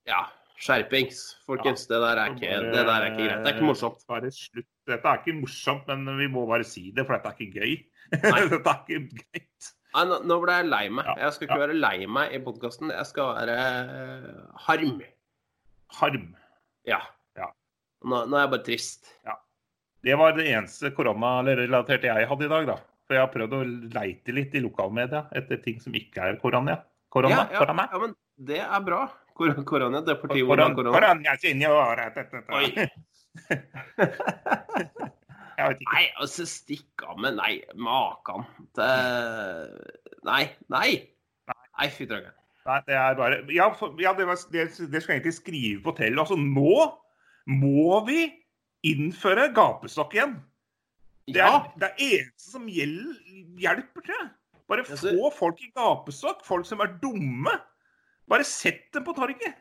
Ja, 0.08 0.26
skjerpings, 0.62 1.22
folkens. 1.46 1.86
Det 1.90 2.00
der 2.02 2.18
er 2.22 2.32
ikke, 2.34 2.50
Bare- 2.52 2.72
det 2.72 2.84
der 2.88 2.94
er 3.02 3.06
ikke 3.12 3.24
greit. 3.26 3.44
Det 3.44 3.52
er 3.52 3.56
ikke 3.58 3.68
morsomt. 3.70 4.06
Bare 4.08 4.32
slutt. 4.32 4.68
Dette 4.88 5.08
er 5.12 5.18
ikke 5.24 5.36
morsomt, 5.42 5.88
men 5.88 6.18
vi 6.20 6.28
må 6.32 6.46
bare 6.48 6.64
si 6.68 6.92
det, 6.96 7.06
for 7.08 7.18
dette 7.18 7.32
er 7.34 7.40
ikke 7.40 7.60
gøy. 7.60 7.76
Dette 8.12 8.70
er 8.70 8.84
ikke 8.86 9.02
greit. 9.18 9.72
Nei, 9.96 10.04
nå, 10.12 10.18
nå 10.28 10.36
ble 10.44 10.56
jeg 10.60 10.68
lei 10.70 10.84
meg. 10.92 11.06
Ja, 11.08 11.16
Jeg 11.26 11.34
skal 11.34 11.48
ikke 11.48 11.60
være 11.64 11.76
lei 11.80 12.06
meg 12.06 12.34
i 12.36 12.40
podkasten. 12.44 12.92
Jeg 12.92 13.06
skal 13.10 13.32
være 13.38 13.56
eh, 13.56 14.32
harm. 14.68 14.98
Harm. 16.00 16.26
Ja. 16.86 17.00
Ja. 17.40 17.48
Nå, 18.04 18.26
nå 18.28 18.36
er 18.38 18.44
jeg 18.46 18.52
bare 18.56 18.66
trist. 18.68 19.08
Det 20.06 20.18
var 20.20 20.36
det 20.38 20.46
eneste 20.52 20.92
koronarelaterte 20.94 22.12
jeg 22.12 22.28
hadde 22.30 22.46
i 22.46 22.52
dag, 22.52 22.68
da. 22.70 22.76
For 23.08 23.16
jeg 23.18 23.24
har 23.24 23.32
prøvd 23.34 23.54
å 23.58 23.62
leite 23.96 24.34
litt 24.36 24.54
i 24.58 24.62
lokalmedia 24.66 25.24
etter 25.38 25.60
ting 25.64 25.80
som 25.82 25.96
ikke 25.98 26.28
er 26.30 26.38
korona. 26.42 26.76
Korona, 27.14 27.36
Ja, 27.36 27.48
ja, 27.54 27.60
korona. 27.64 27.88
ja, 27.92 28.00
men 28.04 28.14
det 28.52 28.60
er 28.66 28.82
bra. 28.86 29.02
Kor 29.36 29.52
korona, 29.68 30.00
Deportivo 30.06 30.54
Korona, 30.54 30.70
la 30.70 30.76
Corona. 30.78 30.94
korona, 30.96 31.34
senora, 31.42 32.06
dette, 32.16 32.40
dette. 32.40 32.54
Oi. 32.56 32.70
det 35.56 35.66
vet 35.66 35.82
Oi. 35.82 35.88
Nei, 35.92 36.06
altså 36.24 36.46
stikk 36.48 37.04
av 37.08 37.20
med 37.24 37.38
Nei, 37.40 37.58
makan. 37.80 38.46
Det 38.76 38.88
Nei. 40.28 40.42
Nei. 40.74 40.90
Nei, 41.76 41.88
fy 41.92 42.08
drageren. 42.10 42.36
Nei, 42.66 42.80
det 42.88 42.96
er 42.98 43.18
bare 43.20 43.42
Ja, 43.54 43.68
for, 43.78 43.94
ja 44.02 44.14
det, 44.18 44.26
var, 44.30 44.40
det, 44.52 44.66
det 44.72 45.02
skal 45.04 45.14
jeg 45.14 45.20
egentlig 45.20 45.36
skrive 45.38 45.84
på 45.86 45.94
Tell. 46.00 46.18
Altså, 46.22 46.38
nå 46.40 46.88
må 47.52 48.00
vi 48.08 48.24
innføre 48.88 49.52
gapestokk 49.56 50.16
igjen. 50.18 50.36
Det 51.30 51.42
er 51.42 51.52
Ja. 51.52 51.60
det 51.82 51.92
er 51.92 52.02
eneste 52.08 52.52
som 52.56 52.66
gjelder, 52.70 53.16
hjelper, 53.62 54.02
tror 54.06 54.18
jeg. 54.20 54.30
Bare 54.70 54.86
få 54.88 55.30
folk 55.36 55.62
i 55.62 55.70
gapestokk. 55.76 56.42
Folk 56.46 56.66
som 56.66 56.82
er 56.82 56.96
dumme. 57.04 57.54
Bare 58.32 58.44
sett 58.48 58.88
dem 58.96 59.04
på 59.06 59.14
torget. 59.18 59.54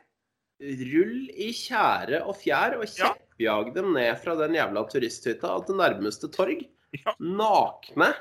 Rull 0.61 1.27
i 1.35 1.49
tjære 1.53 2.21
og 2.25 2.37
fjær 2.39 2.77
og 2.79 2.85
Ja. 2.87 3.11
kjeppjag 3.13 3.73
dem 3.75 3.91
ned 3.93 4.15
fra 4.23 4.35
den 4.39 4.55
jævla 4.55 4.85
turisthytta 4.89 5.51
til 5.67 5.75
nærmeste 5.75 6.29
torg. 6.31 6.63
Ja. 6.95 7.13
Nakne. 7.19 8.13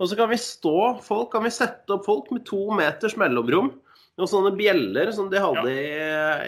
Og 0.00 0.08
så 0.08 0.16
kan 0.16 0.30
vi 0.30 0.36
stå 0.40 1.00
folk, 1.04 1.30
kan 1.32 1.44
vi 1.44 1.50
sette 1.54 1.92
opp 1.94 2.06
folk 2.06 2.30
med 2.32 2.44
to 2.48 2.70
meters 2.74 3.14
mellomrom. 3.20 3.68
Og 4.16 4.28
sånne 4.30 4.54
bjeller 4.56 5.10
som 5.12 5.28
de 5.30 5.38
hadde 5.42 5.70
i, 5.70 5.84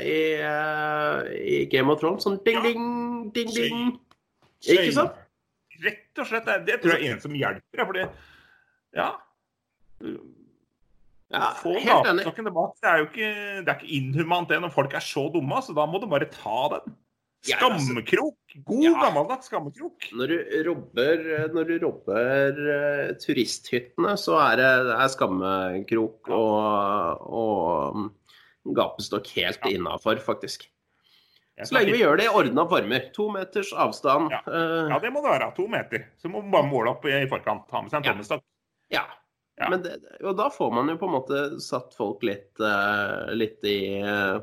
i, 0.07 1.61
i 1.61 1.65
Game 1.71 1.91
of 1.91 2.01
Thrones. 2.01 2.25
Sånn 2.25 2.41
ding, 2.45 2.57
Ja. 2.57 2.63
ding, 2.63 3.31
ding, 3.35 3.51
ding. 3.55 4.01
Ikke 4.67 4.93
sant? 4.95 5.13
Rett 5.83 6.19
og 6.23 6.27
slett. 6.31 6.47
Det, 6.47 6.61
det 6.67 6.81
tror 6.83 6.95
jeg 6.97 7.11
er 7.11 7.15
en 7.17 7.21
som 7.21 7.35
hjelper. 7.37 7.85
For 7.85 7.93
det, 7.93 8.07
ja. 8.97 9.11
Ja, 11.35 11.51
Få 11.59 11.73
helt 11.75 12.07
enig. 12.07 12.25
tilbake. 12.35 12.77
Det 12.83 12.89
er 12.91 12.99
jo 13.01 13.07
ikke, 13.09 13.31
det 13.67 13.69
er 13.73 13.81
ikke 13.81 13.95
inhumant 13.99 14.49
det 14.49 14.61
når 14.63 14.71
folk 14.73 14.93
er 14.95 15.03
så 15.03 15.25
dumme. 15.35 15.59
Så 15.63 15.75
da 15.75 15.87
må 15.91 15.99
du 16.01 16.07
bare 16.07 16.29
ta 16.31 16.69
den. 16.77 16.95
Altså- 17.47 17.57
Skammekrok. 17.57 18.37
God 18.67 18.83
Ja. 18.85 18.93
gammeldags 19.03 19.47
skammekrok. 19.47 20.07
Når 20.19 20.27
du 20.29 20.37
robber, 20.69 21.49
når 21.55 21.67
du 21.69 21.75
robber 21.85 22.51
uh, 22.59 23.13
turisthyttene, 23.23 24.15
så 24.19 24.39
er 24.53 24.57
det, 24.57 24.71
det 24.87 24.97
er 25.03 25.09
skammekrok 25.15 26.29
og, 26.35 27.21
og 27.31 27.97
mm, 27.97 28.09
gapestokk 28.75 29.27
helt 29.37 29.61
Ja. 29.63 29.75
innafor, 29.77 30.19
faktisk. 30.23 30.67
Så 31.65 31.73
lenge 31.73 31.93
vi 31.95 32.03
gjør 32.03 32.19
det 32.19 32.27
i 32.27 32.33
ordna 32.37 32.67
former. 32.69 33.07
To 33.17 33.31
meters 33.33 33.71
avstand. 33.73 34.31
Ja. 34.31 34.41
eh, 34.47 34.91
Ja, 34.93 34.99
det 35.01 35.11
må 35.15 35.23
det 35.25 35.31
være. 35.41 35.55
To 35.57 35.67
meter. 35.67 36.03
Så 36.21 36.29
må 36.29 36.43
man 36.43 36.51
bare 36.53 36.69
måle 36.69 36.91
opp 36.91 37.05
i 37.09 37.27
forkant. 37.31 37.65
Ha 37.71 37.81
med 37.83 37.91
seg 37.91 38.05
en 38.07 38.41
Ja. 38.91 38.99
ja. 39.01 39.05
Ja. 39.57 39.71
Men 39.73 39.83
det, 39.83 39.97
og 40.21 40.37
da 40.37 40.51
får 40.53 40.73
man 40.75 40.91
jo 40.93 40.99
på 41.01 41.09
en 41.09 41.15
måte 41.15 41.45
satt 41.65 41.95
folk 41.97 42.25
litt, 42.29 42.53
uh, 42.61 43.33
litt 43.33 43.65
i, 43.65 44.03
uh, 44.05 44.37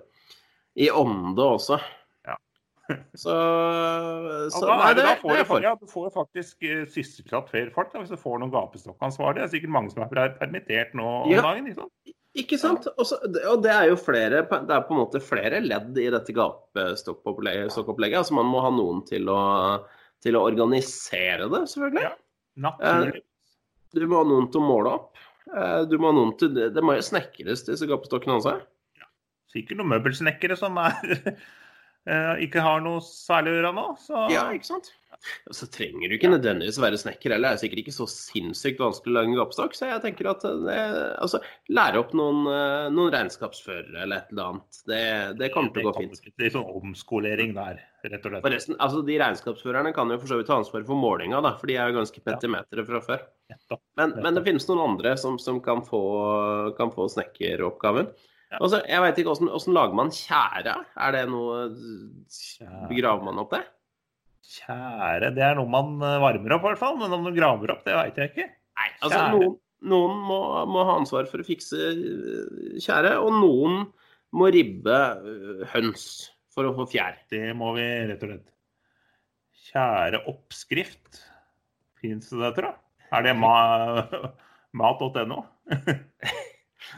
i 0.74 0.89
ånde 0.89 1.46
også. 1.46 1.77
Ja. 2.25 2.38
Så, 3.13 3.36
så 4.53 4.63
ja, 4.65 4.72
da, 4.72 4.77
nei, 4.79 4.89
det, 4.98 5.03
da 5.05 5.13
får 5.22 5.38
det, 5.38 5.43
du, 5.46 5.67
ja, 5.67 5.75
du 5.79 5.91
får 5.91 6.08
jo 6.08 6.13
faktisk 6.15 6.65
uh, 6.65 6.82
sysselsatt 6.89 7.51
flere 7.51 7.70
folk 7.75 7.93
da, 7.93 8.01
hvis 8.01 8.15
du 8.15 8.17
får 8.20 8.41
noen 8.41 8.53
gapestokkansvarlige. 8.55 9.43
Det 9.43 9.46
er 9.46 9.53
sikkert 9.53 9.75
mange 9.75 9.93
som 9.93 10.05
er 10.08 10.34
permittert 10.39 10.98
nå 10.98 11.05
om 11.22 11.34
dagen. 11.38 11.70
Ikke 11.70 11.77
sant? 11.77 12.15
Ikke 12.34 12.58
sant? 12.58 12.88
Og 12.98 13.62
det 13.62 13.70
er 13.70 13.91
jo 13.91 14.00
flere, 14.01 14.41
det 14.50 14.74
er 14.74 14.88
på 14.88 14.96
en 14.96 15.03
måte 15.03 15.22
flere 15.22 15.62
ledd 15.62 15.93
i 16.01 16.08
dette 16.10 16.34
gapestokkopplegget. 16.34 18.17
Altså 18.17 18.39
man 18.39 18.50
må 18.50 18.63
ha 18.65 18.74
noen 18.74 19.03
til 19.05 19.29
å, 19.29 19.43
til 20.25 20.39
å 20.39 20.41
organisere 20.50 21.46
det, 21.53 21.62
selvfølgelig. 21.70 22.08
Ja. 22.08 22.15
Naturlig. 22.65 23.22
Du 23.93 24.05
må 24.09 24.21
ha 24.21 24.27
noen 24.27 24.47
til 24.51 24.62
å 24.62 24.67
måle 24.67 24.93
opp. 24.97 25.19
Eh, 25.53 25.81
Du 25.89 25.97
må 26.01 26.09
ha 26.12 26.15
noen 26.17 26.31
til 26.39 26.53
Det, 26.55 26.71
det 26.75 26.83
må 26.85 26.95
jo 26.97 27.03
snekres, 27.05 27.65
disse 27.67 27.88
gapestokkene 27.89 28.38
hans? 28.39 28.47
Ja. 28.97 29.09
Sikkert 29.53 29.77
noen 29.81 29.91
møbelsnekkere 29.93 30.57
som 30.59 30.79
er, 30.81 30.93
ikke 32.43 32.63
har 32.65 32.83
noe 32.83 33.00
særlig 33.05 33.53
å 33.53 33.57
gjøre 33.60 33.74
nå. 33.77 33.88
Så 34.03 34.25
Ja, 34.33 34.50
ikke 34.55 34.72
sant? 34.74 34.91
Så 35.55 35.67
trenger 35.72 36.10
du 36.10 36.17
ikke 36.17 36.31
nødvendigvis 36.31 36.79
være 36.81 36.98
snekker 37.00 37.36
heller. 37.36 37.53
Det 37.53 37.57
er 37.57 37.62
sikkert 37.62 37.81
ikke 37.83 37.95
så 37.95 38.07
sinnssykt 38.12 38.81
vanskelig 38.81 39.13
å 39.13 39.15
lage 39.15 39.29
en 39.31 39.38
gapestokk. 39.38 39.75
Så 39.77 39.88
jeg 39.88 40.01
tenker 40.03 40.29
at 40.33 40.43
det, 40.43 40.79
altså, 41.24 41.39
lære 41.72 42.01
opp 42.01 42.12
noen, 42.17 42.41
eh, 42.51 42.88
noen 42.91 43.13
regnskapsførere 43.13 44.03
eller 44.03 44.24
et 44.24 44.33
eller 44.33 44.50
annet. 44.50 44.81
Det, 44.89 45.03
det 45.39 45.50
kommer 45.53 45.72
til 45.75 45.88
å 45.88 45.93
gå 45.93 45.95
fint. 46.01 46.27
Det 46.33 46.50
er 46.50 46.55
sånn 46.57 46.67
omskolering 46.81 47.55
der, 47.55 47.79
rett 48.03 48.19
og 48.19 48.33
slett. 48.33 48.43
Forresten, 48.50 48.79
altså 48.83 49.05
De 49.07 49.19
regnskapsførerne 49.24 49.95
kan 49.95 50.12
jo 50.12 50.19
for 50.19 50.33
så 50.33 50.41
vidt 50.41 50.51
ta 50.51 50.60
ansvar 50.60 50.83
for 50.89 51.00
målinga, 51.00 51.39
da, 51.45 51.55
for 51.62 51.72
de 51.72 51.79
er 51.79 51.91
jo 51.91 52.01
ganske 52.01 52.25
petimetere 52.27 52.88
fra 52.89 53.03
før. 53.07 53.25
Men, 54.00 54.17
men 54.19 54.36
det 54.36 54.43
finnes 54.48 54.67
noen 54.67 54.83
andre 54.89 55.15
som, 55.22 55.39
som 55.39 55.63
kan 55.63 55.86
få, 55.88 56.03
kan 56.79 56.91
få 56.91 57.07
snekkeroppgaven. 57.15 58.12
Ja. 58.53 58.60
Og 58.62 58.74
jeg 58.77 59.01
vet 59.01 59.19
ikke, 59.19 59.33
hvordan 59.33 59.74
lager 59.77 59.98
man 59.98 60.12
tjære? 60.13 60.75
Er 61.01 61.15
det 61.15 61.24
noe 61.31 61.63
Begraver 62.91 63.25
man 63.25 63.41
opp 63.41 63.55
det? 63.55 63.63
Kjære, 64.53 65.31
det 65.33 65.43
er 65.48 65.57
noe 65.57 65.72
man 65.72 65.95
eh, 66.03 66.19
varmer 66.22 66.53
opp, 66.57 66.65
i 66.65 66.69
hvert 66.69 66.81
fall. 66.81 67.00
Men 67.00 67.15
om 67.15 67.25
du 67.25 67.31
graver 67.33 67.74
opp, 67.74 67.81
det 67.88 67.95
veit 67.98 68.19
jeg 68.19 68.33
ikke. 68.33 68.48
Nei, 68.77 68.89
altså 69.00 69.17
Tjære. 69.17 69.33
noen, 69.38 69.55
noen 69.93 70.22
må, 70.29 70.39
må 70.69 70.86
ha 70.86 70.98
ansvar 71.00 71.29
for 71.31 71.41
å 71.41 71.48
fikse 71.48 71.79
øh, 71.79 72.77
tjære, 72.83 73.15
og 73.24 73.33
noen 73.39 73.79
må 74.38 74.50
ribbe 74.53 75.00
øh, 75.24 75.63
høns 75.74 76.05
for 76.53 76.69
å 76.69 76.75
få 76.77 76.88
fjær. 76.91 77.17
Det 77.33 77.48
må 77.57 77.72
vi 77.77 77.88
rett 78.12 78.25
og 78.25 78.33
slett. 78.33 78.50
Kjære 79.72 80.24
oppskrift. 80.29 81.24
Fins 82.03 82.29
det, 82.29 82.53
tror 82.57 82.74
jeg? 82.74 82.79
Er 83.13 83.25
det 83.25 83.36
ma 83.39 83.55
mat.no? 84.79 85.43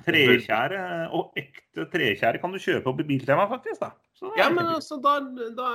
Trekjære 0.05 0.81
og 1.15 1.37
ekte 1.39 1.85
trekjære 1.93 2.41
kan 2.41 2.51
du 2.53 2.59
kjøpe 2.61 2.83
på 2.89 3.05
Biltema, 3.07 3.47
faktisk. 3.51 3.81
da. 3.81 3.93
Ja, 4.39 4.49
men 4.49 4.67
altså, 4.71 4.97
da, 5.03 5.17
da, 5.55 5.69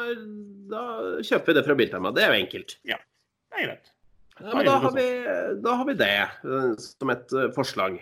da 0.70 0.82
kjøper 1.24 1.50
vi 1.50 1.56
det 1.58 1.64
fra 1.66 1.76
Biltema. 1.78 2.12
Det 2.16 2.24
er 2.24 2.34
jo 2.34 2.42
enkelt. 2.44 2.76
det 2.84 2.98
er 3.58 3.66
greit. 3.66 3.90
Ja, 4.40 4.54
men 4.56 4.64
da 4.64 4.76
har 4.80 4.94
vi, 4.96 5.08
da 5.60 5.74
har 5.76 5.88
vi 5.88 5.94
det 6.00 6.14
øh, 6.48 6.70
som 6.80 7.10
et 7.12 7.34
øh, 7.36 7.50
forslag. 7.56 7.98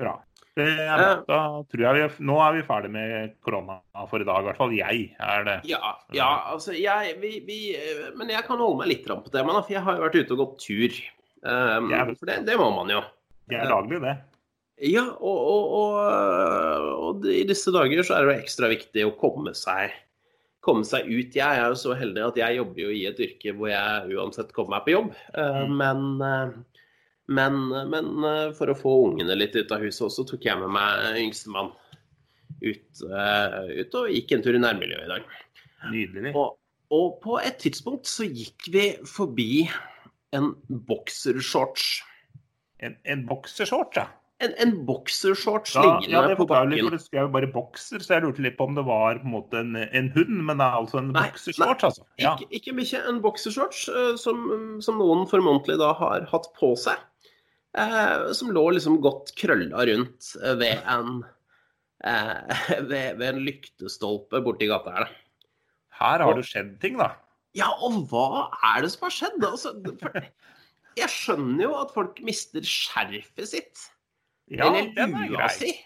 Bra. 0.00 0.18
Er. 0.60 1.22
Da 1.24 1.36
tror 1.70 1.82
jeg 1.86 1.94
vi, 1.96 2.24
Nå 2.26 2.34
er 2.42 2.56
vi 2.58 2.64
ferdig 2.66 2.90
med 2.92 3.36
korona 3.40 3.78
for 4.10 4.20
i 4.20 4.26
dag. 4.28 4.42
I 4.42 4.48
hvert 4.48 4.58
fall 4.58 4.74
jeg 4.76 5.04
er 5.16 5.46
det. 5.46 5.54
Ja, 5.70 5.94
ja 6.12 6.28
altså 6.52 6.74
jeg 6.76 7.14
vi, 7.22 7.30
vi, 7.46 7.58
Men 8.18 8.32
jeg 8.34 8.44
kan 8.44 8.58
holde 8.60 8.82
meg 8.82 8.90
litt 8.90 9.06
på 9.08 9.32
temaet, 9.32 9.62
for 9.64 9.72
jeg 9.72 9.84
har 9.86 9.96
jo 9.96 10.04
vært 10.04 10.18
ute 10.18 10.36
og 10.36 10.42
gått 10.42 10.66
tur. 10.66 10.98
Um, 11.40 11.88
Ja. 11.94 12.02
for 12.12 12.28
det, 12.28 12.42
det 12.50 12.58
må 12.60 12.68
man 12.74 12.92
jo. 12.92 13.00
Det 13.48 13.56
er 13.56 13.70
daglig, 13.70 14.02
det. 14.02 14.18
Ja, 14.80 15.02
og, 15.20 15.40
og, 15.52 15.72
og, 15.76 16.86
og 17.04 17.26
i 17.28 17.42
disse 17.48 17.72
dager 17.74 18.00
så 18.06 18.16
er 18.16 18.28
det 18.30 18.38
ekstra 18.40 18.70
viktig 18.70 19.04
å 19.04 19.12
komme 19.20 19.52
seg, 19.56 19.92
komme 20.64 20.86
seg 20.88 21.08
ut. 21.10 21.36
Jeg 21.36 21.44
er 21.44 21.68
jo 21.68 21.76
så 21.76 21.96
heldig 21.98 22.22
at 22.30 22.38
jeg 22.40 22.56
jobber 22.56 22.82
jo 22.86 22.92
i 22.96 23.02
et 23.10 23.20
yrke 23.20 23.52
hvor 23.58 23.68
jeg 23.68 24.16
uansett 24.16 24.54
kommer 24.56 24.78
meg 24.78 24.86
på 24.86 24.94
jobb. 24.96 25.10
Eh, 25.34 25.58
Mm. 25.66 25.74
Men, 25.82 26.06
eh, 26.24 26.54
men, 27.28 27.58
men 27.92 28.24
eh, 28.24 28.46
for 28.56 28.72
å 28.72 28.78
få 28.78 28.94
ungene 29.10 29.36
litt 29.36 29.58
ut 29.58 29.74
av 29.76 29.84
huset 29.84 30.06
også, 30.08 30.24
tok 30.30 30.48
jeg 30.48 30.62
med 30.62 30.72
meg 30.72 31.20
yngstemann 31.26 31.74
ut, 32.60 32.88
ut 33.00 33.94
og 34.00 34.10
gikk 34.12 34.32
en 34.36 34.42
tur 34.44 34.56
i 34.56 34.60
nærmiljøet 34.60 35.06
i 35.06 35.12
dag. 35.12 35.28
Nydelig. 35.92 36.32
Og, 36.36 36.56
og 36.92 37.20
på 37.22 37.36
et 37.40 37.60
tidspunkt 37.62 38.08
så 38.10 38.26
gikk 38.28 38.66
vi 38.72 38.86
forbi 39.08 39.68
en 40.36 40.54
boksershorts. 40.88 42.00
En, 42.80 42.96
en 43.04 43.28
boksershorts, 43.28 44.00
ja. 44.00 44.08
En, 44.40 44.54
en 44.62 44.70
boksershorts 44.88 45.74
ja, 45.76 45.82
liggende 45.84 46.14
ja, 46.16 46.20
det 46.30 46.36
på 46.38 46.46
bakken. 46.48 46.78
for 46.80 46.94
det 46.96 47.02
skrev 47.02 47.26
bare 47.34 47.50
bokser, 47.52 48.00
så 48.00 48.14
jeg 48.14 48.24
lurte 48.24 48.44
litt 48.44 48.56
på 48.56 48.70
om 48.70 48.78
det 48.78 48.86
var 48.88 49.20
på 49.20 49.28
en 49.28 49.34
måte 49.34 49.60
en, 49.60 49.76
en 49.76 50.08
hund, 50.14 50.38
men 50.48 50.62
det 50.62 50.64
er 50.64 50.78
altså 50.78 51.00
en 51.02 51.10
boksershorts, 51.12 51.84
altså. 51.90 52.06
Ja. 52.22 52.32
Ikke, 52.38 52.48
ikke 52.56 52.76
mye 52.78 53.02
en 53.10 53.20
boksershorts 53.24 53.82
eh, 53.92 54.14
som, 54.20 54.46
som 54.80 54.96
noen 55.02 55.26
formodentlig 55.28 55.76
da 55.82 55.92
har 55.98 56.24
hatt 56.32 56.48
på 56.56 56.72
seg. 56.80 57.02
Eh, 57.78 58.30
som 58.34 58.50
lå 58.50 58.64
liksom 58.74 58.98
godt 59.04 59.34
krølla 59.38 59.84
rundt 59.86 60.32
eh, 60.40 60.56
ved 60.58 60.80
en 60.90 61.20
eh, 62.02 62.64
ved, 62.90 63.20
ved 63.20 63.26
en 63.28 63.44
lyktestolpe 63.46 64.42
borti 64.46 64.70
gata 64.70 64.96
her. 64.96 65.12
Her 66.00 66.24
har 66.24 66.38
det 66.38 66.48
skjedd 66.48 66.78
ting, 66.82 66.96
da. 66.98 67.12
Ja, 67.58 67.68
og 67.82 68.06
hva 68.10 68.48
er 68.72 68.82
det 68.82 68.92
som 68.94 69.06
har 69.06 69.14
skjedd? 69.14 69.44
Altså, 69.44 69.74
jeg 70.98 71.12
skjønner 71.12 71.66
jo 71.66 71.72
at 71.78 71.94
folk 71.94 72.20
mister 72.24 72.64
skjerfet 72.66 73.50
sitt. 73.52 73.88
Ja, 74.50 74.72
den 74.74 75.14
er 75.14 75.30
grei. 75.30 75.76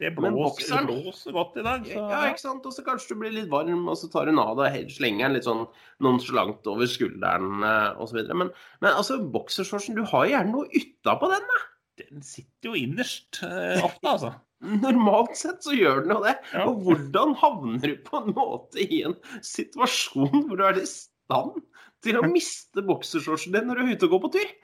Det 0.00 0.10
blåser, 0.16 0.80
det 0.82 0.86
blåser 0.88 1.34
godt 1.36 1.58
i 1.60 1.62
dag. 1.62 1.84
Så, 1.86 2.00
Ja, 2.10 2.22
ikke 2.32 2.42
sant? 2.42 2.64
Og 2.66 2.74
så 2.74 2.82
kanskje 2.82 3.14
du 3.14 3.20
blir 3.20 3.34
litt 3.36 3.50
varm, 3.52 3.84
og 3.86 3.98
så 4.00 4.08
tar 4.10 4.26
hun 4.26 4.40
av 4.42 4.56
deg 4.58 4.88
slenger 4.90 5.28
den 5.28 5.36
litt 5.36 5.46
sånn 5.46 5.62
nonsjalant 6.02 6.66
over 6.72 6.90
skulderen 6.90 7.62
eh, 7.62 8.00
osv. 8.02 8.18
Men, 8.34 8.50
men 8.82 8.90
altså, 8.90 9.20
boksershortsen, 9.36 9.94
du 9.94 10.02
har 10.10 10.26
gjerne 10.32 10.50
noe 10.50 10.66
utapå 10.74 11.30
den. 11.30 11.46
da. 11.52 11.60
Den 12.02 12.26
sitter 12.26 12.72
jo 12.72 12.74
innerst 12.80 13.38
eh, 13.46 13.84
ofte, 13.86 14.16
altså. 14.16 14.32
Normalt 14.84 15.36
sett 15.38 15.62
så 15.62 15.76
gjør 15.76 16.02
den 16.02 16.16
jo 16.16 16.20
det. 16.24 16.34
Ja. 16.56 16.66
Og 16.66 16.82
hvordan 16.82 17.36
havner 17.38 17.94
du 17.94 17.96
på 18.08 18.24
en 18.24 18.34
måte 18.34 18.82
i 18.82 19.04
en 19.06 19.14
situasjon 19.46 20.48
hvor 20.48 20.58
du 20.58 20.66
er 20.66 20.80
i 20.82 20.88
stand 20.90 21.60
til 22.04 22.18
å 22.18 22.26
miste 22.28 22.82
boksershortsen 22.84 23.54
din 23.54 23.70
når 23.70 23.78
du 23.78 23.84
er 23.84 23.94
ute 23.94 24.08
og 24.08 24.16
går 24.16 24.24
på 24.26 24.32
tur? 24.40 24.54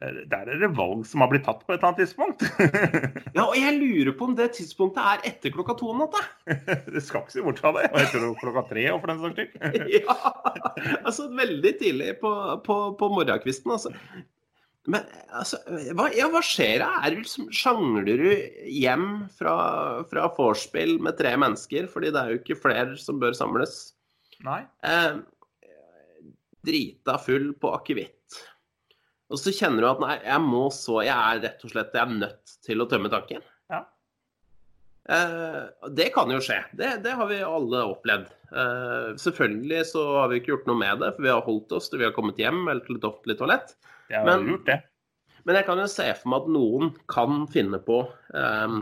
Der 0.00 0.48
er 0.48 0.56
det 0.56 0.70
valg 0.78 1.02
som 1.04 1.20
har 1.20 1.28
blitt 1.28 1.44
tatt 1.44 1.60
på 1.66 1.74
et 1.74 1.82
eller 1.82 1.90
annet 1.90 1.98
tidspunkt. 2.00 2.44
Ja, 3.36 3.44
og 3.44 3.56
jeg 3.58 3.76
lurer 3.76 4.14
på 4.16 4.30
om 4.30 4.32
det 4.36 4.48
tidspunktet 4.56 5.00
er 5.04 5.26
etter 5.28 5.52
klokka 5.52 5.76
to 5.76 5.90
om 5.92 6.00
natta. 6.00 6.22
det 6.94 7.02
skal 7.04 7.26
ikke 7.26 7.34
se 7.34 7.44
bort 7.44 7.60
fra 7.60 7.72
det. 7.76 7.84
Og 7.92 7.98
etter 8.00 8.24
klokka 8.40 8.64
tre, 8.70 8.86
og 8.94 9.02
for 9.02 9.12
den 9.12 9.20
saks 9.20 9.36
skyld. 9.36 9.92
Ja, 10.00 10.16
altså 11.04 11.28
veldig 11.36 11.72
tidlig 11.82 12.14
på, 12.22 12.32
på, 12.64 12.76
på 12.96 13.10
morgenkvisten, 13.12 13.74
altså. 13.76 13.92
Men 14.88 15.04
altså, 15.36 15.60
hva, 15.92 16.08
ja, 16.16 16.30
hva 16.32 16.40
skjer 16.44 16.80
da? 16.80 16.88
Er 17.04 17.12
du 17.12 17.20
liksom, 17.20 17.50
sjangler 17.52 18.24
du 18.24 18.30
hjem 18.72 19.08
fra, 19.36 19.54
fra 20.08 20.30
vorspiel 20.38 20.96
med 21.04 21.18
tre 21.20 21.34
mennesker, 21.36 21.90
fordi 21.92 22.14
det 22.14 22.22
er 22.22 22.32
jo 22.32 22.40
ikke 22.40 22.60
flere 22.62 22.96
som 23.00 23.20
bør 23.20 23.36
samles? 23.36 23.82
Nei. 24.46 24.62
Eh, 24.88 25.20
drita 26.64 27.18
full 27.20 27.52
på 27.60 27.74
akevitt. 27.76 28.40
Og 29.30 29.38
så 29.38 29.52
kjenner 29.54 29.84
du 29.84 29.88
at 29.90 30.00
nei, 30.02 30.16
jeg 30.26 30.42
må 30.42 30.64
så 30.74 31.00
Jeg 31.06 31.14
er 31.14 31.40
rett 31.44 31.64
og 31.64 31.70
slett 31.72 31.94
jeg 31.94 32.02
er 32.02 32.14
nødt 32.18 32.54
til 32.66 32.82
å 32.82 32.86
tømme 32.90 33.10
tanken. 33.12 33.44
Ja. 33.70 33.84
Eh, 35.10 35.62
det 35.96 36.08
kan 36.14 36.30
jo 36.34 36.40
skje. 36.44 36.58
Det, 36.76 36.90
det 37.04 37.14
har 37.18 37.30
vi 37.30 37.38
alle 37.46 37.84
opplevd. 37.92 38.28
Eh, 38.50 39.08
selvfølgelig 39.22 39.84
så 39.92 40.04
har 40.18 40.30
vi 40.32 40.40
ikke 40.40 40.54
gjort 40.54 40.68
noe 40.70 40.80
med 40.82 41.02
det, 41.02 41.12
for 41.16 41.26
vi 41.26 41.32
har 41.32 41.44
holdt 41.46 41.74
oss 41.78 41.88
til 41.90 42.02
vi 42.02 42.08
har 42.08 42.14
kommet 42.16 42.40
hjem 42.42 42.64
eller 42.66 42.82
til 42.86 42.98
et 42.98 43.06
offentlig 43.08 43.38
toalett. 43.40 43.74
Jeg 44.10 44.18
har 44.22 44.26
Men- 44.32 44.48
gjort 44.54 44.66
det. 44.72 44.80
Men 45.48 45.56
jeg 45.56 45.64
kan 45.70 45.78
jo 45.80 45.86
se 45.88 46.04
for 46.18 46.28
meg 46.28 46.42
at 46.42 46.48
noen 46.52 46.90
kan 47.08 47.46
finne 47.48 47.78
på 47.80 48.00
eh, 48.36 48.74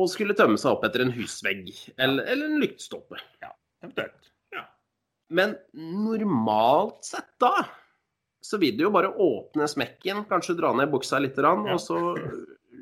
å 0.00 0.06
skulle 0.10 0.34
tømme 0.34 0.58
seg 0.58 0.72
opp 0.72 0.82
etter 0.88 1.04
en 1.04 1.12
husvegg 1.14 1.68
eller, 1.96 2.24
eller 2.26 2.48
en 2.50 2.58
lyktestolpe. 2.62 3.20
Eventuelt. 3.80 4.32
Ja. 4.56 4.64
Men 5.30 5.54
normalt 5.76 7.06
sett 7.06 7.30
da, 7.40 7.52
så 8.44 8.58
vil 8.60 8.76
du 8.78 8.86
jo 8.86 8.90
bare 8.94 9.10
åpne 9.20 9.66
smekken, 9.68 10.24
kanskje 10.30 10.56
dra 10.58 10.72
ned 10.76 10.90
buksa 10.92 11.20
litt, 11.20 11.36
Ja. 11.36 11.52
og 11.56 11.78
så 11.82 11.98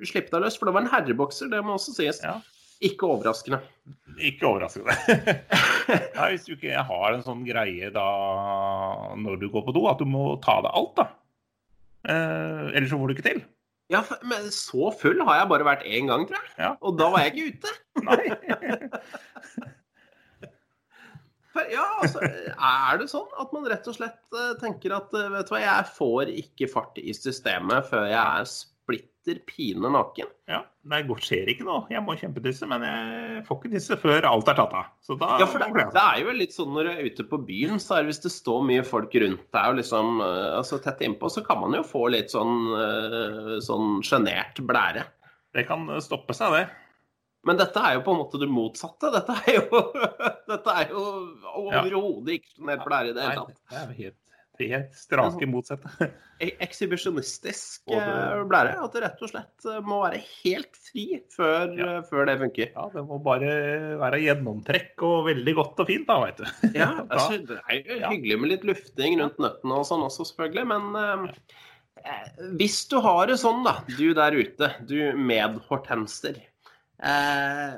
slippe 0.07 0.31
deg 0.31 0.45
løs. 0.45 0.57
For 0.59 0.67
det 0.71 0.75
var 0.77 0.85
en 0.87 0.93
herrebokser, 0.93 1.51
det 1.51 1.63
må 1.67 1.75
også 1.75 1.95
sies. 1.97 2.21
Ja. 2.23 2.37
Ikke 2.81 3.09
overraskende. 3.11 3.59
Ikke 4.23 4.47
overraskende. 4.47 4.95
ja, 6.15 6.29
hvis 6.31 6.45
du 6.47 6.53
ikke 6.55 6.85
har 6.87 7.13
en 7.17 7.25
sånn 7.27 7.43
greie 7.47 7.91
da 7.91 8.05
når 9.19 9.41
du 9.41 9.49
går 9.51 9.65
på 9.67 9.75
do, 9.75 9.87
at 9.91 9.99
du 9.99 10.07
må 10.07 10.37
ta 10.45 10.61
deg 10.63 10.71
alt, 10.79 10.95
da. 11.01 11.09
Eh, 12.09 12.69
ellers 12.79 12.93
så 12.93 13.01
får 13.01 13.11
du 13.11 13.17
ikke 13.17 13.27
til. 13.27 13.41
Ja, 13.91 14.03
men 14.29 14.51
så 14.53 14.91
full 15.01 15.23
har 15.25 15.41
jeg 15.41 15.49
bare 15.51 15.65
vært 15.67 15.87
én 15.89 16.07
gang, 16.11 16.27
tror 16.29 16.39
jeg. 16.39 16.51
Ja. 16.61 16.75
Og 16.85 16.99
da 17.01 17.09
var 17.11 17.25
jeg 17.25 17.35
ikke 17.35 17.57
ute. 17.57 17.75
Nei. 18.05 18.21
Ja, 21.57 21.85
altså, 22.03 22.23
er 22.23 22.99
det 23.01 23.09
sånn 23.11 23.29
at 23.41 23.53
man 23.57 23.69
rett 23.71 23.87
og 23.89 23.97
slett 23.97 24.37
eh, 24.37 24.57
tenker 24.61 24.95
at 24.99 25.15
eh, 25.17 25.31
vet 25.33 25.49
du 25.49 25.55
hva, 25.55 25.61
jeg 25.63 25.93
får 25.97 26.33
ikke 26.45 26.69
fart 26.71 26.99
i 27.01 27.15
systemet 27.17 27.89
før 27.89 28.05
jeg 28.11 28.19
er 28.21 28.51
splitter 28.53 29.41
pine 29.49 29.91
naken? 29.93 30.29
Ja, 30.49 30.61
det 30.93 31.01
skjer 31.25 31.51
ikke 31.53 31.67
noe. 31.67 31.87
Jeg 31.93 32.05
må 32.05 32.17
kjempetisse, 32.21 32.69
men 32.69 32.85
jeg 32.85 33.45
får 33.49 33.61
ikke 33.61 33.73
tisse 33.75 33.99
før 34.01 34.29
alt 34.29 34.51
er 34.53 34.59
tatt 34.61 34.77
av. 34.77 34.91
Så 35.05 35.17
da 35.21 35.35
Ja, 35.41 35.49
for 35.51 35.65
det, 35.65 35.87
det 35.97 36.05
er 36.05 36.23
jo 36.23 36.35
litt 36.37 36.57
sånn 36.57 36.75
når 36.77 36.89
du 36.89 36.93
er 36.93 37.09
ute 37.11 37.29
på 37.33 37.41
byen, 37.49 37.81
så 37.83 37.97
er 37.97 38.05
det 38.05 38.13
hvis 38.13 38.25
det 38.27 38.35
står 38.37 38.67
mye 38.69 38.85
folk 38.87 39.17
rundt 39.25 39.47
deg 39.57 39.73
og 39.73 39.81
liksom 39.81 40.21
eh, 40.25 40.51
altså 40.61 40.81
tett 40.85 41.05
innpå, 41.09 41.33
så 41.33 41.45
kan 41.47 41.63
man 41.65 41.77
jo 41.81 41.85
få 41.87 42.11
litt 42.13 42.35
sånn 42.35 42.61
sånn 43.65 43.99
sjenert 44.07 44.61
blære. 44.69 45.07
det 45.57 45.65
kan 45.69 45.89
stoppe 46.05 46.37
seg, 46.37 46.55
det. 46.55 46.88
Men 47.47 47.57
dette 47.61 47.79
er 47.81 47.95
jo 47.99 48.05
på 48.07 48.13
en 48.15 48.19
måte 48.25 48.39
det 48.43 48.49
motsatte. 48.51 49.13
Dette 49.15 49.37
er 49.47 49.61
jo, 49.61 49.83
dette 50.51 50.73
er 50.83 50.89
jo 50.91 51.03
overhodet 51.55 52.39
ikke 52.41 52.57
sjenert 52.57 52.87
blære 52.89 53.13
i 53.13 53.19
det 53.19 53.27
hele 53.29 53.45
tatt. 53.45 53.61
det 53.71 53.79
er 53.83 53.93
helt, 53.99 54.17
helt 54.59 54.97
strake 54.99 55.47
motsatte. 55.51 56.09
E- 56.39 56.53
Ekshibisjonistisk 56.63 57.89
det- 57.91 57.99
eh, 57.99 58.43
blære. 58.47 58.75
At 58.85 58.93
det 58.95 59.01
rett 59.03 59.23
og 59.27 59.31
slett 59.33 59.65
eh, 59.71 59.79
må 59.87 60.01
være 60.05 60.21
helt 60.45 60.77
fri 60.79 61.07
før, 61.35 61.73
Ja. 61.79 61.87
eh, 61.97 62.03
før 62.11 62.29
det 62.31 62.37
funker. 62.43 62.69
Ja, 62.77 62.85
det 62.95 63.03
må 63.09 63.17
bare 63.25 63.49
være 64.03 64.21
gjennomtrekk 64.23 65.03
og 65.09 65.27
veldig 65.31 65.55
godt 65.59 65.83
og 65.83 65.89
fint, 65.91 66.07
da, 66.11 66.19
veit 66.23 66.39
du. 66.43 66.45
Ja, 66.79 66.91
altså, 67.09 67.41
Det 67.49 67.59
er 67.65 67.81
jo 67.83 68.13
hyggelig 68.13 68.39
med 68.43 68.53
litt 68.55 68.67
lufting 68.71 69.19
rundt 69.23 69.39
nøttene 69.43 69.81
og 69.81 69.89
sånn 69.89 70.05
også, 70.07 70.29
selvfølgelig. 70.31 70.67
Men 70.75 71.01
eh, 71.03 72.53
hvis 72.61 72.85
du 72.93 73.01
har 73.03 73.27
det 73.31 73.39
sånn, 73.43 73.65
da, 73.67 73.81
du 73.99 74.07
der 74.15 74.39
ute, 74.39 74.71
du 74.87 74.99
medhortenser. 75.19 76.39
Eh, 76.99 77.75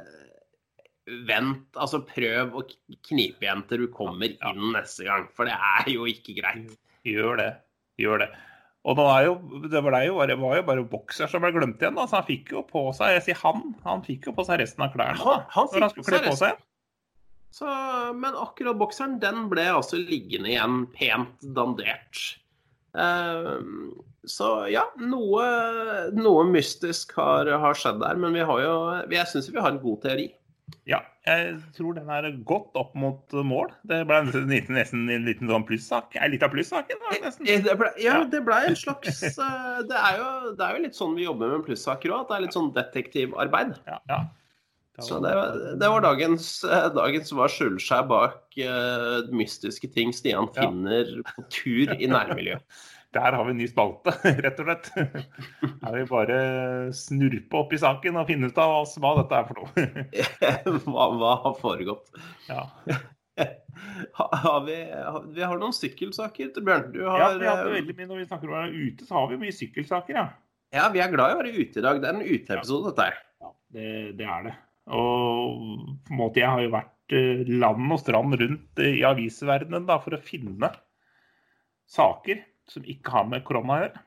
vent, 1.27 1.67
altså 1.77 2.01
prøv 2.07 2.55
å 2.61 2.63
knipe 3.09 3.43
igjen 3.45 3.65
til 3.69 3.85
du 3.87 3.89
kommer 3.93 4.31
inn 4.31 4.63
neste 4.77 5.05
gang. 5.09 5.27
For 5.37 5.49
det 5.49 5.57
er 5.57 5.91
jo 5.93 6.07
ikke 6.11 6.37
greit. 6.39 6.77
Gjør 7.09 7.37
det. 7.41 7.51
Gjør 8.01 8.23
det. 8.25 8.31
Og 8.89 8.97
nå 8.97 9.05
er 9.13 9.27
jo, 9.27 9.35
det 9.69 9.83
var 9.85 9.99
jo 10.07 10.15
bare, 10.17 10.37
var 10.41 10.57
jo 10.57 10.63
bare 10.71 10.85
bokser 10.89 11.29
som 11.29 11.43
ble 11.45 11.51
glemt 11.53 11.83
igjen. 11.83 11.99
da, 11.99 12.07
så 12.09 12.21
Han 12.23 12.29
fikk 12.31 12.53
jo 12.55 12.63
på 12.65 12.87
seg 12.97 13.13
jeg 13.19 13.25
sier 13.27 13.41
han, 13.43 13.75
han 13.85 14.01
fikk 14.07 14.31
jo 14.31 14.33
på 14.39 14.45
seg 14.49 14.63
resten 14.63 14.87
av 14.87 14.95
klærne 14.95 15.19
da, 15.21 15.25
Han- 15.25 15.43
han 15.53 15.69
han 15.69 15.69
fikk 15.75 16.05
skulle 16.07 16.21
på 16.31 16.37
seg 16.37 16.47
seg. 16.55 16.63
Så, 17.53 17.67
men 18.15 18.37
akkurat 18.39 18.79
bokseren, 18.79 19.19
den 19.21 19.49
ble 19.51 19.65
altså 19.75 19.99
liggende 19.99 20.53
igjen 20.53 20.87
pent 20.95 21.43
dandert. 21.59 22.21
Eh, 22.95 23.59
så 24.29 24.51
ja, 24.69 24.83
noe, 25.01 25.45
noe 26.17 26.43
mystisk 26.51 27.15
har, 27.17 27.49
har 27.63 27.79
skjedd 27.79 28.03
der. 28.03 28.19
Men 28.21 28.35
vi 28.37 28.45
har 28.45 28.61
jo, 28.65 28.75
jeg 29.13 29.27
syns 29.31 29.49
vi 29.53 29.61
har 29.63 29.73
en 29.73 29.81
god 29.83 30.03
teori. 30.05 30.29
Ja, 30.87 31.01
jeg 31.27 31.57
tror 31.75 31.97
den 31.97 32.09
er 32.15 32.29
godt 32.47 32.77
opp 32.79 32.93
mot 32.99 33.33
mål. 33.45 33.73
Det 33.91 34.05
ble 34.07 34.21
nesten, 34.29 34.47
nesten, 34.77 35.07
en 35.11 35.25
liten 35.27 35.51
sånn 35.51 35.65
plussak. 35.67 36.15
En 36.21 36.31
liten 36.31 36.53
plussak, 36.53 36.93
da, 36.93 37.15
nesten. 37.25 37.49
Eh, 37.51 37.63
Det 37.67 37.75
ble, 37.81 37.89
ja, 38.03 38.21
det 38.31 38.43
ble 38.47 38.59
en 38.69 38.77
slags 38.85 39.19
eh, 39.27 39.81
det 39.91 39.99
er, 39.99 40.21
jo, 40.21 40.29
det 40.59 40.67
er 40.69 40.77
jo 40.79 40.85
litt 40.85 40.99
sånn 41.01 41.17
vi 41.19 41.27
jobber 41.27 41.57
med 41.57 41.65
plussaker 41.67 42.15
òg. 42.15 42.23
At 42.23 42.31
det 42.31 42.37
er 42.39 42.45
litt 42.47 42.59
sånn 42.59 42.71
detektivarbeid. 42.77 43.75
Ja, 43.91 43.99
ja. 44.13 44.21
Så 45.01 45.17
det, 45.25 45.31
var- 45.33 45.59
det 45.81 45.89
var 45.89 46.03
dagens, 46.05 46.47
eh, 46.69 46.87
dagens 46.93 47.31
Hva 47.33 47.47
skjuler 47.49 47.81
seg 47.81 48.05
bak 48.11 48.59
uh, 48.61 49.23
mystiske 49.33 49.89
ting 49.95 50.11
Stian 50.13 50.51
finner 50.53 51.15
på 51.31 51.45
tur 51.57 51.95
i 51.97 52.09
nærmiljøet. 52.11 52.63
Der 53.17 53.35
har 53.35 53.43
vi 53.47 53.51
en 53.55 53.59
ny 53.59 53.67
spalte, 53.67 54.13
rett 54.45 54.61
og 54.63 54.69
slett. 54.69 54.91
Her 54.95 55.95
vil 55.97 56.05
vi 56.05 56.11
bare 56.13 56.37
snurpe 56.95 57.59
opp 57.59 57.73
i 57.75 57.81
saken 57.83 58.19
og 58.21 58.29
finne 58.29 58.51
ut 58.53 58.61
av 58.63 58.71
hva- 58.71 59.01
hva 59.03 59.15
dette 59.19 59.41
er 59.41 59.49
for 59.49 59.59
noe. 59.59 59.87
hva, 60.95 61.09
hva 61.19 61.33
har 61.47 61.57
foregått? 61.59 62.13
Ja, 62.51 62.67
Har 64.13 64.65
vi, 64.67 64.75
vi 65.33 65.43
har 65.43 65.57
noen 65.57 65.73
sykkelsaker 65.73 66.51
Bjørn. 66.61 66.91
Du 66.93 66.99
har, 67.07 67.21
ja 67.23 67.29
vi 67.41 67.47
har 67.49 67.63
eh, 67.65 67.73
veldig 67.79 67.95
mye, 67.97 68.09
Når 68.11 68.19
vi 68.19 68.27
snakker 68.29 68.51
om 68.51 68.53
å 68.53 68.59
være 68.59 68.83
ute, 68.91 69.07
så 69.09 69.17
har 69.17 69.31
vi 69.31 69.39
mye 69.41 69.55
sykkelsaker, 69.57 70.19
ja. 70.19 70.25
ja, 70.77 70.89
vi 70.93 71.01
er 71.01 71.13
glad 71.15 71.33
i 71.33 71.37
å 71.37 71.41
være 71.41 71.55
ute 71.57 71.81
i 71.81 71.85
dag. 71.87 72.01
Det 72.03 72.11
er 72.11 72.19
en 72.19 72.27
uteepisode, 72.27 72.91
dette 72.91 73.07
her. 73.09 73.17
Ja, 73.41 73.53
det, 73.77 73.87
det 74.21 74.27
er 74.35 74.45
det. 74.51 74.55
Og 74.91 75.65
på 76.05 76.13
en 76.13 76.21
måte, 76.21 76.43
jeg 76.43 76.51
har 76.53 76.63
jo 76.67 76.75
vært 76.75 77.17
eh, 77.17 77.43
land 77.63 77.97
og 77.97 78.03
strand 78.03 78.37
rundt 78.43 78.83
eh, 78.85 78.99
i 79.01 79.05
avisverdenen 79.09 79.89
da, 79.89 79.97
for 80.05 80.19
å 80.19 80.23
finne 80.27 80.73
saker 81.91 82.45
som 82.71 82.87
ikke 82.89 83.13
har 83.15 83.27
med 83.31 83.45
korona 83.47 83.77
å 83.77 83.83
gjøre. 83.85 84.05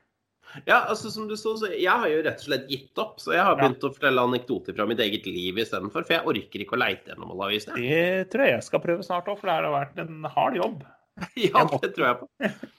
Ja, 0.68 0.82
altså 0.92 1.10
som 1.10 1.24
du 1.26 1.34
så, 1.40 1.54
så 1.58 1.66
Jeg 1.72 1.88
har 1.90 2.04
jo 2.06 2.20
rett 2.22 2.38
og 2.38 2.44
slett 2.46 2.68
gitt 2.70 3.00
opp. 3.02 3.16
Så 3.22 3.32
jeg 3.34 3.42
har 3.42 3.56
Ja. 3.56 3.62
begynt 3.64 3.82
å 3.86 3.90
fortelle 3.94 4.22
anekdoter 4.22 4.76
fra 4.76 4.86
mitt 4.86 5.00
eget 5.02 5.24
liv 5.26 5.56
istedenfor. 5.58 6.04
For 6.06 6.14
jeg 6.14 6.26
orker 6.30 6.62
ikke 6.62 6.76
å 6.76 6.82
leite 6.84 7.10
gjennom 7.10 7.32
alle 7.34 7.48
avisene. 7.48 7.74
Det 7.80 8.30
tror 8.30 8.44
jeg 8.46 8.54
jeg 8.54 8.66
skal 8.68 8.80
prøve 8.84 9.02
snart 9.06 9.26
òg, 9.32 9.38
for 9.40 9.48
det 9.50 9.56
har 9.56 9.74
vært 9.74 9.98
en 10.04 10.24
hard 10.36 10.56
jobb. 10.60 10.84
Ja, 11.38 11.64
det 11.64 11.94
tror 11.96 12.06
jeg 12.10 12.18
på. 12.20 12.28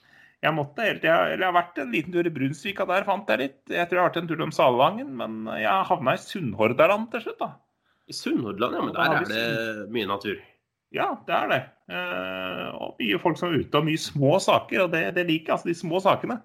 Jeg 0.46 0.54
måtte 0.54 0.84
helt, 0.86 1.02
jeg, 1.02 1.10
eller 1.10 1.42
jeg 1.42 1.48
har 1.48 1.56
vært 1.56 1.78
en 1.82 1.92
liten 1.92 2.14
tur 2.14 2.28
i 2.28 2.30
Brunsvika, 2.30 2.86
der 2.86 3.06
fant 3.08 3.26
jeg 3.32 3.40
litt. 3.40 3.62
Jeg 3.72 3.88
tror 3.90 3.98
jeg 3.98 4.04
har 4.04 4.10
vært 4.12 4.18
en 4.20 4.28
tur 4.30 4.42
om 4.46 4.52
Salvangen, 4.54 5.08
men 5.18 5.48
jeg 5.58 5.86
havna 5.90 6.14
i 6.14 6.20
Sunnhordland 6.22 7.08
til 7.16 7.24
slutt, 7.24 7.40
da. 7.40 7.48
I 8.06 8.14
Sunnhordland, 8.14 8.76
ja, 8.78 8.82
men 8.86 8.94
der 8.94 9.16
er 9.16 9.26
det 9.26 9.90
mye 9.96 10.06
natur. 10.06 10.38
Ja, 10.94 11.10
det 11.28 11.36
er 11.36 11.50
det. 11.52 11.62
Eh, 11.92 12.68
og 12.82 13.00
mye 13.02 13.20
folk 13.22 13.40
som 13.40 13.52
er 13.52 13.64
ute, 13.64 13.80
og 13.80 13.88
mye 13.88 14.02
små 14.02 14.38
saker. 14.44 14.86
Og 14.86 14.94
det, 14.94 15.04
det 15.18 15.26
liker 15.28 15.52
jeg, 15.52 15.58
altså 15.58 15.70
de 15.72 15.78
små 15.78 16.02
sakene. 16.04 16.40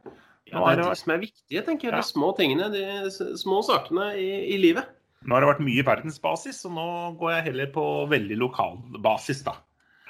Ja, 0.50 0.62
det 0.64 0.70
er 0.72 0.80
det 0.80 0.98
som 0.98 1.12
er 1.14 1.22
viktige, 1.22 1.62
tenker 1.66 1.88
jeg. 1.88 1.94
Ja. 1.94 2.02
De 2.02 2.08
små 2.08 2.32
tingene, 2.38 2.70
de 2.72 3.36
små 3.38 3.60
sakene 3.66 4.10
i, 4.18 4.30
i 4.54 4.58
livet. 4.60 4.88
Nå 5.20 5.36
har 5.36 5.44
det 5.44 5.50
vært 5.50 5.66
mye 5.66 5.84
verdensbasis, 5.84 6.62
så 6.64 6.70
nå 6.72 6.86
går 7.20 7.34
jeg 7.34 7.46
heller 7.50 7.74
på 7.74 7.84
veldig 8.10 8.38
lokal 8.40 8.78
basis, 9.04 9.44
da. 9.46 9.58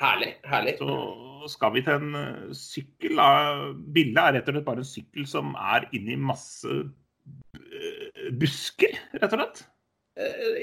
Herlig. 0.00 0.30
herlig. 0.48 0.76
Så 0.78 1.50
skal 1.52 1.74
vi 1.74 1.82
til 1.84 1.98
en 1.98 2.14
eh, 2.16 2.52
sykkel. 2.56 3.18
da. 3.18 3.30
Bildet 3.74 4.22
er 4.22 4.38
rett 4.38 4.48
og 4.48 4.56
slett 4.56 4.68
bare 4.70 4.84
en 4.84 4.88
sykkel 4.88 5.26
som 5.28 5.52
er 5.60 5.90
inni 5.96 6.16
masse 6.16 6.70
eh, 6.70 8.30
busker, 8.40 8.96
rett 9.18 9.34
og 9.34 9.42
slett. 9.42 9.66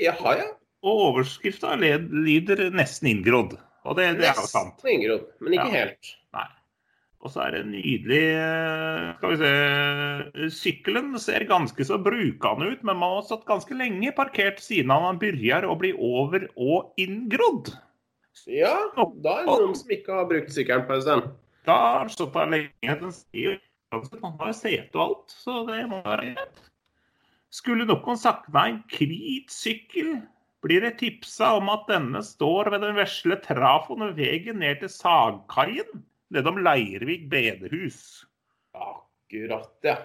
Jaha, 0.02 0.34
ja. 0.40 0.48
Og 0.88 1.02
overskrifta 1.10 1.74
lyder 1.80 2.70
'nesten 2.72 3.10
inngrodd'. 3.12 3.58
Og 3.88 3.96
det, 3.98 4.06
det 4.20 4.30
er 4.30 4.40
jo 4.40 4.48
sant. 4.48 4.78
Nesten 4.78 4.94
inngrodd, 4.94 5.28
men 5.42 5.58
ikke 5.58 5.68
Ja. 5.72 5.80
helt. 5.82 6.14
Nei. 6.36 6.48
Og 7.26 7.32
så 7.34 7.42
er 7.48 7.56
det 7.56 7.64
nydelig 7.72 8.20
eh, 8.38 9.16
Skal 9.18 9.32
vi 9.32 9.38
se 9.42 10.50
Sykkelen 10.54 11.18
ser 11.20 11.48
ganske 11.50 11.88
så 11.88 11.98
brukende 11.98 12.70
ut, 12.72 12.84
men 12.84 13.00
man 13.02 13.16
har 13.18 13.26
stått 13.26 13.48
ganske 13.50 13.74
lenge 13.76 14.14
parkert 14.16 14.62
siden 14.64 14.94
han 14.94 15.20
begynner 15.20 15.66
å 15.66 15.76
bli 15.80 15.94
over- 15.98 16.48
og 16.56 16.94
inngrodd. 17.02 17.74
Ja, 18.46 18.76
da 18.96 19.40
er 19.42 19.46
det 19.46 19.48
noen 19.50 19.76
som 19.76 19.90
ikke 19.92 20.14
har 20.14 20.30
brukt 20.30 20.54
sykkelen 20.54 20.86
på 20.88 20.94
en 20.94 21.02
stund. 21.02 21.32
Da 21.66 21.74
har 21.74 22.00
han 22.06 22.10
stått 22.14 22.34
der 22.38 22.52
lenge. 22.54 23.00
Den 23.02 23.12
sier 23.12 23.60
Han 23.92 24.36
har 24.40 24.52
sete 24.54 24.96
og 24.96 25.02
alt, 25.02 25.32
så 25.32 25.62
det 25.68 25.86
må 25.90 26.02
være 26.04 26.34
greit. 26.36 26.64
Skulle 27.50 27.86
noen 27.88 28.20
nei, 28.54 28.66
en 28.70 28.84
hvit 28.92 29.52
sykkel, 29.52 30.22
blir 30.66 30.84
det 30.84 30.98
tipsa 31.02 31.54
om 31.60 31.70
at 31.74 31.88
denne 31.90 32.24
står 32.26 32.72
ved 32.74 32.84
den 32.86 32.98
vesle 32.98 33.38
trafoen 33.44 34.08
ved 34.10 34.20
veien 34.20 34.62
ned 34.64 34.82
til 34.82 34.92
Sagkaien 34.92 36.06
nedom 36.34 36.60
Leirvik 36.64 37.28
bedehus. 37.32 38.26
Akkurat, 38.76 39.74
ja. 39.86 39.98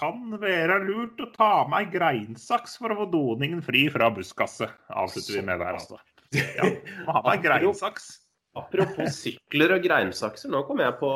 Kan 0.00 0.38
være 0.40 0.78
lurt 0.86 1.18
å 1.20 1.28
ta 1.34 1.52
med 1.68 1.82
ei 1.82 1.92
greinsaks 1.92 2.78
for 2.80 2.94
å 2.94 3.02
få 3.02 3.06
doningen 3.12 3.60
fri 3.64 3.88
fra 3.92 4.08
buskasse, 4.14 4.70
avslutter 4.88 5.40
vi 5.40 5.46
med 5.50 5.60
der, 5.60 5.78
altså. 5.80 5.98
Ja, 6.32 6.68
ha 7.10 7.22
med 7.26 7.42
greinsaks. 7.46 8.12
Apropos 8.58 9.14
sykler 9.14 9.76
og 9.76 9.84
greinsakser, 9.84 10.50
nå 10.50 10.64
kom 10.66 10.80
jeg 10.82 10.96
på 10.98 11.10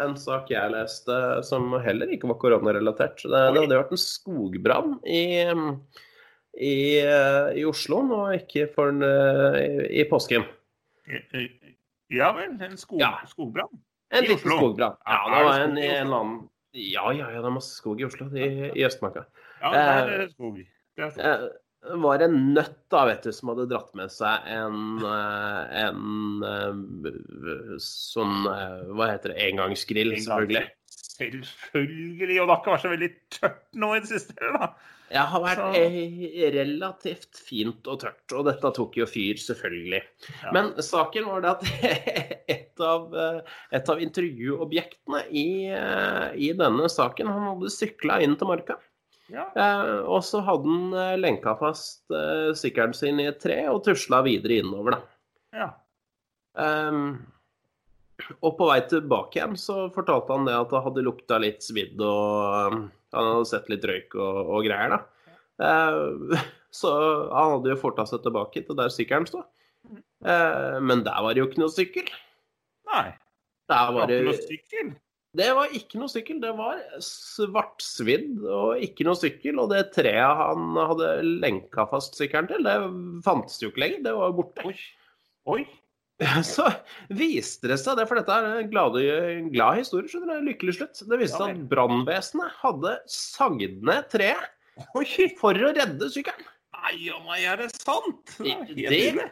en 0.00 0.16
sak 0.18 0.48
jeg 0.50 0.72
leste 0.72 1.16
som 1.46 1.68
heller 1.84 2.10
ikke 2.10 2.32
var 2.32 2.40
koronarelatert. 2.42 3.22
Det, 3.22 3.42
det 3.54 3.62
hadde 3.62 3.78
vært 3.78 3.94
en 3.94 4.02
skogbrann 4.02 4.96
i, 5.06 5.20
i, 6.54 7.00
i, 7.00 7.64
Oslo 7.68 8.02
nå, 8.06 8.20
ikke 8.40 8.66
for 8.74 8.90
en, 8.92 9.04
i, 9.04 10.00
i 10.02 10.06
påsken. 10.10 10.46
Ja 12.10 12.32
vel, 12.34 12.56
en 12.58 12.76
skog, 12.78 13.00
ja. 13.02 13.14
skogbrann? 13.30 13.70
En 14.10 14.26
liten 14.26 14.50
skogbrann. 14.58 14.98
Ja, 15.06 15.20
det 15.30 15.44
var 15.46 15.60
en, 15.60 15.78
en 15.78 16.06
eller 16.06 16.16
annen 16.16 16.38
Ja, 16.74 17.10
ja, 17.14 17.30
ja, 17.30 17.40
det 17.40 17.46
er 17.46 17.54
masse 17.54 17.74
skog 17.78 18.02
i 18.02 18.06
Oslo, 18.06 18.28
i, 18.34 18.70
i 18.74 18.86
Østmarka. 18.86 19.24
Ja, 19.60 19.70
det 19.74 19.82
er 19.82 20.14
eh, 20.14 20.28
skog. 20.34 20.60
Det 20.96 21.06
er 21.06 21.12
skog. 21.14 21.26
Eh, 21.26 21.48
var 21.80 22.22
en 22.24 22.36
nøtt 22.54 22.76
da, 22.92 23.06
vet 23.08 23.24
du, 23.24 23.30
som 23.32 23.52
hadde 23.52 23.68
dratt 23.70 23.94
med 23.96 24.12
seg 24.12 24.50
en, 24.52 24.98
eh, 25.06 25.86
en 25.86 26.44
eh, 26.44 27.70
sånn 27.80 28.44
eh, 28.50 28.90
Hva 28.92 29.08
heter 29.14 29.32
det? 29.32 29.38
Engangsgrill, 29.46 30.12
selvfølgelig. 30.18 30.66
Selvfølgelig. 30.90 32.40
Og 32.40 32.44
det 32.44 32.52
har 32.52 32.60
ikke 32.60 32.74
vært 32.74 32.84
så 32.84 32.92
veldig 32.92 33.10
tørt 33.36 33.62
nå 33.80 33.94
i 33.94 34.02
det 34.02 34.10
siste 34.12 34.36
eller 34.40 34.58
da. 34.58 34.70
Det 35.10 35.22
har 35.32 35.42
vært 35.42 35.62
så... 35.64 35.84
relativt 36.54 37.40
fint 37.42 37.88
og 37.90 38.02
tørt, 38.04 38.22
og 38.36 38.44
dette 38.46 38.70
tok 38.76 38.98
jo 39.00 39.08
fyr, 39.10 39.40
selvfølgelig. 39.42 40.02
Ja. 40.44 40.52
Men 40.54 40.70
saken 40.86 41.26
var 41.26 41.42
det 41.42 41.54
at 41.56 41.64
et 42.56 42.84
av, 42.84 43.16
et 43.74 43.90
av 43.90 44.04
intervjuobjektene 44.06 45.24
i, 45.34 45.48
i, 46.38 46.52
denne 46.60 46.86
saken, 46.92 47.32
han 47.32 47.48
hadde 47.48 47.74
sykla 47.74 48.20
inn 48.22 48.38
til 48.38 48.52
marka. 48.52 48.78
Ja. 49.30 49.46
Eh, 49.54 49.98
og 50.10 50.24
så 50.26 50.42
hadde 50.46 50.70
han 50.70 50.94
eh, 50.96 51.16
lenka 51.20 51.54
fast 51.58 52.10
eh, 52.14 52.50
sykkelen 52.58 52.94
sin 52.96 53.20
i 53.22 53.28
et 53.30 53.40
tre 53.42 53.62
og 53.70 53.82
tusla 53.86 54.22
videre 54.26 54.60
innover, 54.62 54.96
da. 54.96 55.02
Ja. 55.60 55.68
Um, 56.60 57.20
og 58.42 58.56
på 58.58 58.66
vei 58.68 58.80
tilbake 58.90 59.38
igjen 59.38 59.54
så 59.58 59.86
fortalte 59.94 60.34
han 60.34 60.48
det 60.48 60.56
at 60.58 60.72
det 60.72 60.82
hadde 60.84 61.04
lukta 61.06 61.38
litt 61.40 61.62
svidd, 61.64 62.02
og 62.02 62.74
um, 62.74 62.82
han 63.16 63.30
hadde 63.34 63.50
sett 63.50 63.70
litt 63.72 63.86
røyk 63.86 64.16
og, 64.18 64.40
og 64.56 64.66
greier, 64.66 64.96
da. 64.96 65.00
Uh, 65.60 66.40
så 66.80 66.92
han 67.32 67.56
hadde 67.56 67.74
jo 67.74 67.80
forta 67.80 68.06
seg 68.08 68.24
tilbake 68.24 68.64
til 68.66 68.78
der 68.78 68.92
sykkelen 68.94 69.28
sto. 69.28 69.44
Uh, 70.20 70.78
men 70.84 71.04
der 71.06 71.22
var 71.24 71.34
det 71.34 71.42
jo 71.42 71.50
ikke 71.50 71.62
noe 71.62 71.74
sykkel. 71.74 72.10
Nei. 72.90 73.06
Der 73.70 73.94
var 73.94 74.10
det 74.10 74.20
ikke 74.20 74.30
noe 74.30 74.42
sykkel? 74.42 74.90
Det 75.38 75.46
var 75.54 75.74
ikke 75.78 76.00
noe 76.00 76.10
sykkel. 76.10 76.38
Det 76.42 76.50
var 76.58 76.80
svartsvidd 77.06 78.40
og 78.42 78.80
ikke 78.82 79.06
noe 79.06 79.18
sykkel. 79.18 79.60
Og 79.62 79.70
det 79.70 79.84
treet 79.94 80.40
han 80.40 80.74
hadde 80.78 81.12
lenka 81.44 81.86
fast 81.90 82.18
sykkelen 82.18 82.50
til, 82.50 82.66
det 82.66 82.74
fantes 83.26 83.60
jo 83.62 83.70
ikke 83.70 83.84
lenger. 83.84 84.02
Det 84.08 84.16
var 84.18 84.34
borte. 84.40 84.66
Oi. 84.66 84.74
Oi. 85.54 85.62
Så 86.44 86.66
viste 87.16 87.70
det 87.70 87.78
seg, 87.80 87.96
det, 87.96 88.06
for 88.10 88.20
dette 88.20 88.34
er 88.36 88.60
en 88.60 88.70
glad, 88.72 88.96
glad 89.54 89.80
historie, 89.80 90.08
skjønner 90.10 90.40
du, 90.40 90.50
lykkelig 90.50 90.76
slutt. 90.76 91.02
Det 91.08 91.18
viste 91.20 91.40
seg 91.40 91.54
at 91.56 91.66
brannvesenet 91.70 92.56
hadde 92.60 92.94
sagd 93.10 93.78
ned 93.88 94.08
treet 94.12 94.50
for 95.40 95.56
å 95.56 95.74
redde 95.76 96.10
sykkelen. 96.12 96.48
Nei 96.80 97.10
og 97.12 97.24
meg, 97.28 97.44
er 97.44 97.60
det 97.60 97.70
sant? 97.76 98.34
Det, 98.40 98.56
det, 98.76 99.28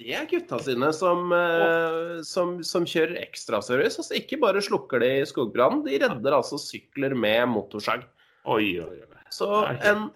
det 0.00 0.14
er 0.16 0.26
gutta 0.28 0.58
sine 0.64 0.90
som, 0.96 1.32
oh. 1.32 2.20
som, 2.26 2.58
som 2.66 2.88
kjører 2.88 3.20
ekstraservice. 3.22 4.00
Altså 4.00 4.16
ikke 4.18 4.40
bare 4.40 4.64
slukker 4.64 5.00
de 5.04 5.12
skogbrannen, 5.28 5.84
de 5.86 6.00
redder 6.02 6.36
altså 6.36 6.60
sykler 6.60 7.16
med 7.16 7.48
motorsag. 7.52 8.04
Oi, 8.48 8.74
oi, 8.80 8.96
oi. 9.04 9.24
Så 9.30 9.46
en 9.86 10.08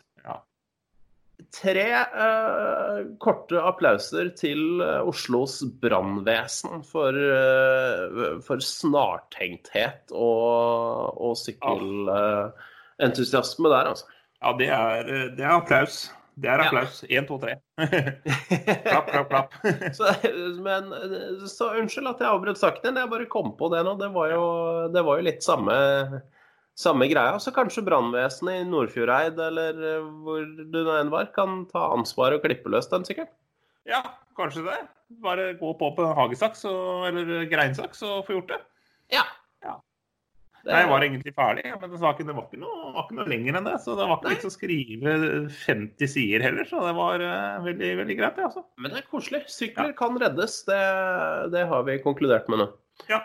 tre 1.54 1.86
uh, 1.94 3.04
korte 3.22 3.60
applauser 3.62 4.30
til 4.38 4.80
uh, 4.82 5.08
Oslos 5.08 5.62
brannvesen 5.82 6.82
for, 6.86 7.12
uh, 7.14 8.40
for 8.44 8.58
snartenkthet 8.64 10.12
og, 10.12 11.18
og 11.18 11.36
sykkelentusiasme 11.40 13.68
der, 13.70 13.86
altså. 13.94 14.06
Ja, 14.44 14.50
det 14.58 14.68
er, 14.68 15.04
det 15.38 15.44
er 15.44 15.50
applaus. 15.56 16.12
Det 16.34 16.50
er 16.50 16.58
applaus. 16.64 17.04
Én, 17.06 17.26
to, 17.28 17.36
tre. 17.38 17.54
klapp, 18.88 19.06
klapp, 19.08 19.28
klapp. 19.30 19.52
så, 19.96 20.04
men, 20.64 20.82
så 21.48 21.68
unnskyld 21.78 22.10
at 22.10 22.20
jeg 22.20 22.30
avbrøt 22.30 22.60
saken 22.60 22.88
din. 22.88 22.98
Jeg 23.00 23.12
bare 23.12 23.26
kom 23.30 23.52
på 23.58 23.66
det 23.72 23.84
nå. 23.86 23.92
Det 24.00 24.10
var 24.14 24.26
jo, 24.32 24.44
det 24.94 25.02
var 25.06 25.14
jo 25.20 25.26
litt 25.28 25.42
samme, 25.46 25.74
samme 26.78 27.08
greia. 27.10 27.38
Så 27.42 27.52
kanskje 27.54 27.84
brannvesenet 27.86 28.62
i 28.62 28.66
Nordfjordeid 28.68 29.40
eller 29.48 29.80
eh, 29.92 30.10
hvor 30.26 30.44
du 30.44 30.80
nå 30.80 30.98
enn 30.98 31.12
var, 31.14 31.30
kan 31.36 31.64
ta 31.70 31.88
ansvar 31.94 32.36
og 32.36 32.44
klippe 32.46 32.72
løs 32.72 32.90
den 32.92 33.06
sykkelen? 33.06 33.32
Ja, 33.88 34.02
kanskje 34.38 34.64
det. 34.66 34.82
Bare 35.22 35.52
gå 35.60 35.72
på 35.78 35.90
på 35.96 36.10
hagesaks 36.16 36.64
og, 36.70 37.08
eller 37.10 37.48
greinsaks 37.50 38.02
og 38.06 38.22
få 38.26 38.38
gjort 38.38 38.54
det. 38.54 38.60
Ja. 39.20 39.24
Det... 40.64 40.72
Nei, 40.72 40.78
jeg 40.80 40.88
var 40.88 41.04
egentlig 41.04 41.32
ferdig, 41.36 41.62
men 41.76 41.96
saken 42.00 42.28
det 42.30 42.34
var 42.38 42.44
ikke 42.46 42.58
noe, 42.62 42.92
var 42.94 43.04
ikke 43.04 43.16
noe 43.18 43.28
lenger 43.28 43.58
enn 43.58 43.66
det. 43.68 43.74
Så 43.84 43.96
det 43.98 44.06
var 44.08 44.16
ikke 44.16 44.30
liksom 44.32 44.48
å 44.48 44.54
skrive 44.54 45.16
50 45.58 46.08
sider 46.08 46.44
heller, 46.46 46.64
så 46.70 46.80
det 46.86 46.94
var 46.96 47.20
uh, 47.20 47.66
veldig, 47.66 47.90
veldig 47.98 48.16
greit. 48.16 48.38
Det, 48.38 48.46
altså. 48.48 48.62
Men 48.80 48.94
det 48.94 49.02
er 49.02 49.10
koselig. 49.10 49.42
Sykler 49.52 49.90
ja. 49.92 49.96
kan 49.98 50.16
reddes, 50.22 50.56
det, 50.70 50.80
det, 51.52 51.66
har 51.68 51.84
vi 51.84 51.98
konkludert 52.06 52.48
med 52.48 52.62
nå. 52.62 52.68
Ja. 53.12 53.20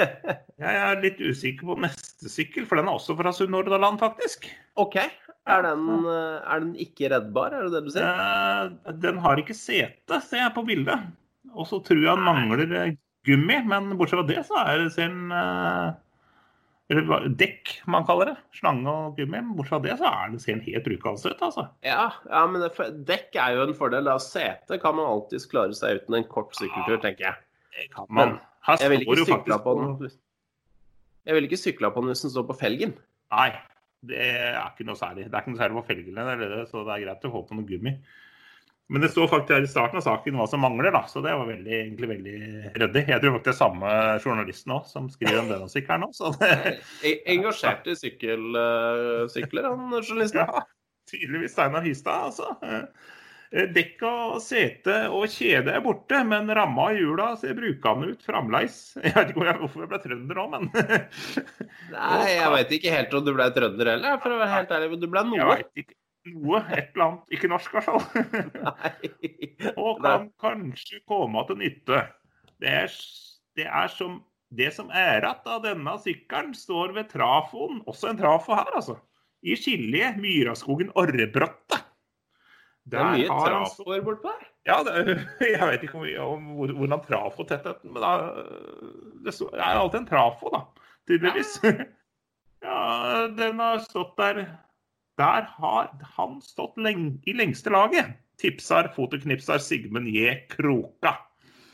Jeg 0.00 0.76
er 0.80 1.02
litt 1.02 1.20
usikker 1.20 1.68
på 1.68 1.76
neste 1.84 2.32
sykkel, 2.32 2.66
for 2.68 2.80
den 2.80 2.88
er 2.88 2.96
også 2.96 3.16
fra 3.18 3.32
Sunnhordland, 3.36 4.00
faktisk. 4.00 4.48
OK. 4.80 4.96
Er 5.50 5.64
den, 5.64 5.86
eh, 6.04 6.36
er 6.40 6.62
den, 6.62 6.74
ikke 6.80 7.10
reddbar, 7.12 7.56
er 7.56 7.66
det 7.66 7.74
det 7.74 7.84
du 7.86 7.94
sier? 7.94 8.08
Uh, 8.08 8.92
den 9.02 9.20
har 9.24 9.40
ikke 9.40 9.56
sete, 9.56 10.20
ser 10.24 10.44
jeg 10.44 10.54
på 10.56 10.64
bildet. 10.68 11.08
Og 11.56 11.66
så 11.68 11.80
tror 11.84 12.02
jeg 12.04 12.12
den 12.12 12.28
mangler 12.28 12.94
gummi, 13.26 13.56
men 13.68 13.96
bortsett 13.98 14.20
fra 14.20 14.28
det, 14.28 14.44
så 14.48 14.62
er 14.62 14.84
det 14.84 14.92
sin 14.94 15.32
eller 16.90 17.28
dekk, 17.38 17.70
man 17.86 18.02
kaller 18.06 18.32
det. 18.32 18.36
Slange 18.58 18.90
og 18.90 19.18
gummi. 19.18 19.40
Bortsett 19.54 19.76
fra 19.76 19.78
det, 19.84 19.92
så 20.00 20.10
er 20.10 20.32
det, 20.32 20.40
ser 20.42 20.56
den 20.56 20.64
helt 20.66 20.86
brukende 20.88 21.30
ut, 21.30 21.44
altså. 21.46 21.66
Ja, 21.86 22.08
ja 22.26 22.40
men 22.50 22.64
det, 22.64 22.72
dekk 23.06 23.38
er 23.38 23.54
jo 23.54 23.66
en 23.68 23.76
fordel. 23.78 24.08
Da. 24.10 24.16
Sete 24.22 24.78
kan 24.82 24.98
man 24.98 25.06
alltids 25.06 25.46
klare 25.50 25.76
seg 25.78 26.00
uten 26.00 26.18
en 26.18 26.26
kort 26.32 26.56
sykkeltur, 26.58 26.98
tenker 27.04 27.28
jeg. 27.28 27.44
Det 27.76 27.86
kan 27.94 28.10
man. 28.10 28.40
Her 28.68 28.80
jeg 28.82 28.92
vil 28.92 29.04
ikke 29.06 29.26
sykle 29.28 29.60
på 29.64 29.76
den. 29.78 30.16
Jeg 31.26 31.36
ville 31.36 31.48
ikke 31.50 31.60
sykla 31.60 31.90
på 31.92 32.02
den 32.02 32.12
hvis 32.12 32.24
den 32.24 32.32
står 32.34 32.48
på 32.48 32.56
felgen. 32.60 32.96
Nei, 33.32 33.50
det 34.08 34.18
er 34.24 34.58
ikke 34.64 34.88
noe 34.88 34.98
særlig. 34.98 35.28
Det 35.28 35.36
er 35.36 35.44
ikke 35.44 35.54
noe 35.54 35.60
særlig 35.60 35.78
på 35.78 35.86
felgene, 35.92 36.66
så 36.70 36.82
det 36.86 36.96
er 36.96 37.06
greit 37.06 37.28
å 37.28 37.32
få 37.36 37.44
på 37.48 37.56
noe 37.58 37.68
gummi. 37.68 37.94
Men 38.90 39.04
det 39.04 39.12
står 39.12 39.28
faktisk 39.30 39.54
her 39.54 39.62
i 39.62 39.70
starten 39.70 40.00
av 40.00 40.02
saken 40.02 40.34
hva 40.34 40.48
som 40.50 40.64
mangler, 40.64 40.90
da. 40.90 41.04
Så 41.06 41.20
det 41.22 41.30
var 41.38 41.46
veldig, 41.46 41.74
egentlig 41.76 42.08
veldig 42.10 42.32
ryddig. 42.74 43.04
Jeg 43.12 43.22
tror 43.22 43.36
faktisk 43.36 43.46
det 43.46 43.52
er 43.52 43.58
samme 43.60 43.92
journalisten 44.24 44.74
òg 44.74 44.88
som 44.90 45.06
skriver 45.12 45.38
om 45.44 45.52
den 45.52 45.70
sykkelen 45.70 46.08
òg. 46.08 46.18
Det... 46.40 47.12
Engasjerte 47.30 47.94
sykkelsykler 48.00 49.30
sykkel, 49.30 49.30
sykler, 49.36 49.68
han 49.70 49.94
journalisten? 50.00 50.42
Ja, 50.42 50.64
tydeligvis 51.12 51.54
Steinar 51.54 51.86
Hystad, 51.86 52.32
altså. 52.32 52.50
Eh, 53.50 53.66
dekk 53.74 54.02
og 54.06 54.36
sete 54.44 54.96
og 55.10 55.24
kjede 55.32 55.72
er 55.74 55.82
borte, 55.82 56.20
men 56.26 56.50
ramma 56.54 56.90
i 56.94 57.00
hjula 57.00 57.32
ser 57.40 57.56
brukende 57.58 58.12
ut 58.12 58.22
fremdeles. 58.22 58.76
Jeg 59.04 59.14
vet 59.16 59.32
ikke 59.32 59.56
hvorfor 59.62 59.82
jeg 59.82 59.90
ble 59.90 59.98
trønder 60.04 60.38
nå, 60.38 60.44
men 60.52 60.68
Nei, 61.96 62.28
jeg 62.30 62.52
veit 62.54 62.76
ikke 62.76 62.92
helt 62.94 63.16
om 63.18 63.24
du 63.26 63.32
ble 63.34 63.48
trønder 63.56 63.90
heller, 63.94 64.20
for 64.22 64.34
å 64.34 64.38
være 64.38 64.54
helt 64.54 64.76
ærlig. 64.76 64.92
Men 64.92 65.02
du 65.02 65.08
ble 65.10 65.24
noe. 65.26 65.40
Jeg 65.40 65.50
vet 65.64 65.82
ikke 65.82 65.98
noe, 66.36 66.62
et 66.68 66.94
eller 66.94 67.06
annet. 67.08 67.26
Ikke 67.34 67.50
norsk, 67.50 67.74
i 67.74 67.80
hvert 67.80 67.88
fall. 67.90 69.74
og 69.74 70.00
kan 70.06 70.30
kanskje 70.46 71.02
komme 71.10 71.44
til 71.50 71.60
nytte. 71.64 72.04
Det 72.62 72.74
er, 72.84 72.98
det 73.58 73.66
er 73.66 73.94
som 73.96 74.20
det 74.50 74.72
som 74.74 74.88
er 74.90 75.22
igjen 75.22 75.52
av 75.54 75.60
denne 75.62 75.92
sykkelen, 76.02 76.54
står 76.58 76.94
ved 76.96 77.10
trafoen, 77.12 77.84
også 77.90 78.10
en 78.10 78.18
trafo 78.18 78.56
her, 78.58 78.70
altså. 78.74 78.98
I 79.46 79.54
skilje 79.56 80.10
Myraskogen 80.20 80.90
Orrebratte. 80.98 81.78
Det 82.90 82.98
er 83.00 83.12
mye 83.14 83.28
trafoer 83.30 84.02
bortpå 84.06 84.32
der? 84.32 84.48
Ja, 84.68 84.80
det, 84.86 85.16
jeg 85.54 85.68
vet 85.70 85.86
ikke 85.86 86.00
om, 86.00 86.08
om 86.26 86.72
hvordan 86.76 87.04
trafotettheten 87.06 87.94
Men 87.94 88.02
da, 88.04 88.10
det, 89.24 89.36
er 89.54 89.78
alltid 89.78 90.02
en 90.02 90.10
trafo, 90.10 90.52
da. 90.52 90.64
Tydeligvis. 91.08 91.54
Ja. 91.64 91.76
ja, 92.66 92.82
den 93.38 93.62
har 93.62 93.80
stått 93.86 94.18
der 94.20 94.44
der 95.20 95.48
har 95.58 95.90
han 96.16 96.38
stått 96.40 96.78
lenge, 96.80 97.18
i 97.28 97.34
lengste 97.36 97.72
laget. 97.72 98.14
Tipsar, 98.40 98.88
fotoknipsar 98.94 99.60
Sigmund 99.60 100.08
J. 100.08 100.46
Kroka. 100.48 101.12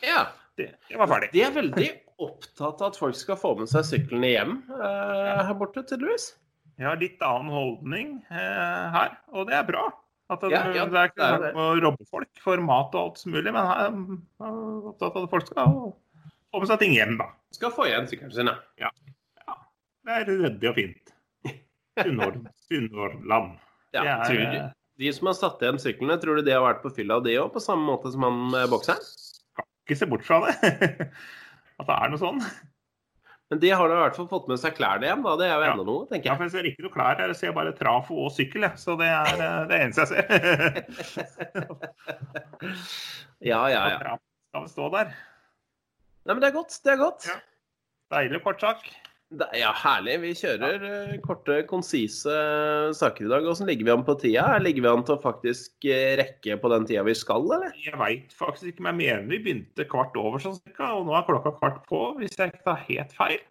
Ja. 0.03 0.27
Det, 0.57 0.73
det, 0.89 0.97
var 0.99 1.07
ferdig. 1.07 1.29
De 1.35 1.45
er 1.45 1.53
veldig 1.55 1.91
opptatt 2.25 2.81
av 2.81 2.91
at 2.91 2.99
folk 2.99 3.17
skal 3.19 3.39
få 3.39 3.53
med 3.61 3.71
seg 3.71 3.85
syklene 3.87 4.33
hjem 4.33 4.57
eh, 4.73 5.45
her 5.47 5.55
borte, 5.61 5.85
tydeligvis. 5.87 6.31
Jeg 6.81 6.89
har 6.89 6.99
litt 7.01 7.23
annen 7.25 7.53
holdning 7.53 8.17
eh, 8.33 8.97
her, 8.97 9.15
og 9.37 9.47
det 9.51 9.59
er 9.61 9.69
bra. 9.69 9.85
At 10.29 10.41
det, 10.43 10.51
Ja, 10.51 10.63
ja, 10.75 10.85
det 10.91 10.99
er 10.99 11.11
ikke 11.13 11.27
snakk 11.31 11.59
å 11.63 11.67
robbe 11.85 12.07
folk 12.11 12.41
for 12.43 12.59
mat 12.65 12.95
og 12.99 13.01
alt 13.03 13.19
som 13.23 13.31
mulig, 13.37 13.53
men 13.55 13.63
jeg 13.63 13.91
er 14.43 14.57
opptatt 14.91 15.15
av 15.21 15.27
at 15.29 15.31
folk 15.37 15.47
skal 15.47 15.75
få 16.51 16.63
med 16.63 16.71
seg 16.73 16.81
ting 16.83 16.95
hjem, 16.97 17.13
da. 17.21 17.29
Skal 17.55 17.71
få 17.75 17.87
igjen 17.87 18.09
sykkelen 18.11 18.35
sin, 18.35 18.51
ja. 18.83 18.91
Det 20.07 20.17
er 20.21 20.27
ryddig 20.31 20.69
og 20.71 20.77
fint. 20.81 21.15
Sunnhord- 22.01 22.43
Sunnhordland. 22.67 23.55
ja 23.95 24.03
er- 24.27 24.35
du, 24.35 24.59
de 25.05 25.13
som 25.13 25.27
har 25.31 25.37
satt 25.39 25.63
igjen 25.63 25.79
syklene, 25.83 26.19
tror 26.23 26.39
du 26.41 26.43
de 26.47 26.55
har 26.57 26.63
vært 26.65 26.83
på 26.83 26.91
fylla, 26.99 27.21
de 27.23 27.35
òg? 27.39 27.53
På 27.55 27.63
samme 27.63 27.87
måte 27.87 28.11
som 28.15 28.23
han 28.27 28.51
bokseren? 28.73 29.03
Skal 29.07 29.67
Ikke 29.87 29.99
se 30.01 30.07
bort 30.11 30.25
fra 30.27 30.41
det. 30.47 30.55
At 31.79 31.87
det 31.91 31.97
er 32.01 32.11
noe 32.11 32.19
sånn. 32.23 32.41
Men 33.51 33.61
de 33.63 33.69
har 33.71 33.87
da 33.89 33.95
i 33.95 34.01
hvert 34.03 34.17
fall 34.19 34.27
fått 34.27 34.49
med 34.51 34.59
seg 34.59 34.75
klærne 34.75 35.07
hjem, 35.07 35.21
da. 35.23 35.37
Det 35.39 35.47
er 35.47 35.53
jo 35.55 35.63
Ja. 35.63 35.73
enda 35.77 35.85
noe, 35.87 36.07
tenker 36.11 36.25
jeg. 36.27 36.33
Ja, 36.33 36.35
for 36.35 36.45
jeg 36.49 36.53
ser 36.57 36.67
ikke 36.67 36.83
noe 36.83 36.95
klær 36.97 37.21
her. 37.21 37.29
Jeg 37.31 37.37
ser 37.39 37.53
bare 37.55 37.73
trafo 37.79 38.17
og 38.25 38.33
sykkel, 38.35 38.63
jeg. 38.67 38.75
Så 38.83 38.97
det 38.99 39.07
er 39.07 39.43
eh, 39.45 39.67
det 39.71 39.79
eneste 39.85 40.03
jeg 40.03 40.11
ser. 40.11 40.25
Ja, 43.47 43.61
ja, 43.69 43.83
ja. 43.93 44.17
Skal 44.51 44.63
vi 44.65 44.71
stå 44.73 44.89
der. 44.95 45.11
Nei, 46.27 46.35
men 46.35 46.41
det 46.43 46.49
er 46.49 46.55
godt. 46.57 46.73
Det 46.83 46.93
er 46.95 47.01
godt. 47.01 47.27
Ja. 47.29 47.37
Deilig 48.17 48.41
kort 48.43 48.61
sak. 48.65 48.87
Ja, 49.35 49.73
herlig. 49.75 50.21
Vi 50.23 50.29
kjører 50.39 50.85
eh, 50.87 51.15
korte, 51.25 51.57
konsise 51.67 52.35
saker 52.95 53.27
i 53.27 53.31
dag. 53.33 53.47
Åssen 53.51 53.67
ligger 53.67 53.89
vi 53.89 53.91
an 53.97 54.05
på 54.07 54.15
tida? 54.23 54.45
Ligger 54.63 54.85
vi 54.85 54.91
an 54.93 55.03
til 55.09 55.17
å 55.17 55.23
faktisk 55.23 55.89
eh, 55.91 56.13
rekke 56.21 56.55
på 56.63 56.71
den 56.71 56.87
tida 56.87 57.03
vi 57.09 57.15
skal, 57.19 57.43
eller? 57.57 57.75
Jeg 57.83 57.99
veit 57.99 58.37
faktisk 58.39 58.71
ikke, 58.71 58.85
men 58.87 59.03
jeg 59.03 59.19
mener 59.19 59.33
vi 59.33 59.41
begynte 59.43 59.89
kvart 59.91 60.15
over 60.21 60.43
sånn 60.45 60.55
cirka, 60.61 60.93
og 60.95 61.09
nå 61.09 61.17
er 61.19 61.27
klokka 61.27 61.57
kvart 61.59 61.83
på, 61.91 62.03
hvis 62.21 62.39
jeg 62.39 62.55
ikke 62.55 62.67
tar 62.69 62.85
helt 62.87 63.17
feil. 63.19 63.43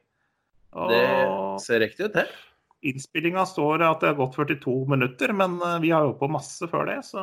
Og 0.80 0.92
Det 0.96 1.04
ser 1.64 1.84
riktig 1.84 2.08
ut, 2.08 2.16
det. 2.16 2.26
innspillinga 2.88 3.44
står 3.48 3.84
at 3.84 4.00
det 4.04 4.14
har 4.14 4.18
gått 4.20 4.40
42 4.40 4.78
minutter, 4.96 5.36
men 5.36 5.60
eh, 5.60 5.78
vi 5.84 5.92
har 5.92 6.08
jo 6.08 6.16
på 6.24 6.32
masse 6.32 6.72
før 6.72 6.88
det, 6.88 7.02
så 7.12 7.20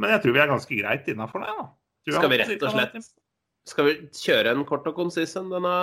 Men 0.00 0.16
jeg 0.16 0.24
tror 0.24 0.38
vi 0.38 0.44
er 0.46 0.52
ganske 0.54 0.80
greit 0.80 1.12
innafor 1.12 1.44
det, 1.44 1.52
da. 1.60 1.68
Skal 2.08 2.32
vi 2.32 2.40
rett 2.40 2.56
og 2.62 2.72
slett 2.72 3.12
Skal 3.66 3.88
vi 3.88 3.94
kjøre 4.14 4.52
en 4.54 4.66
kort 4.68 4.86
og 4.86 4.94
konsis 4.98 5.34
en 5.38 5.48
denne, 5.50 5.76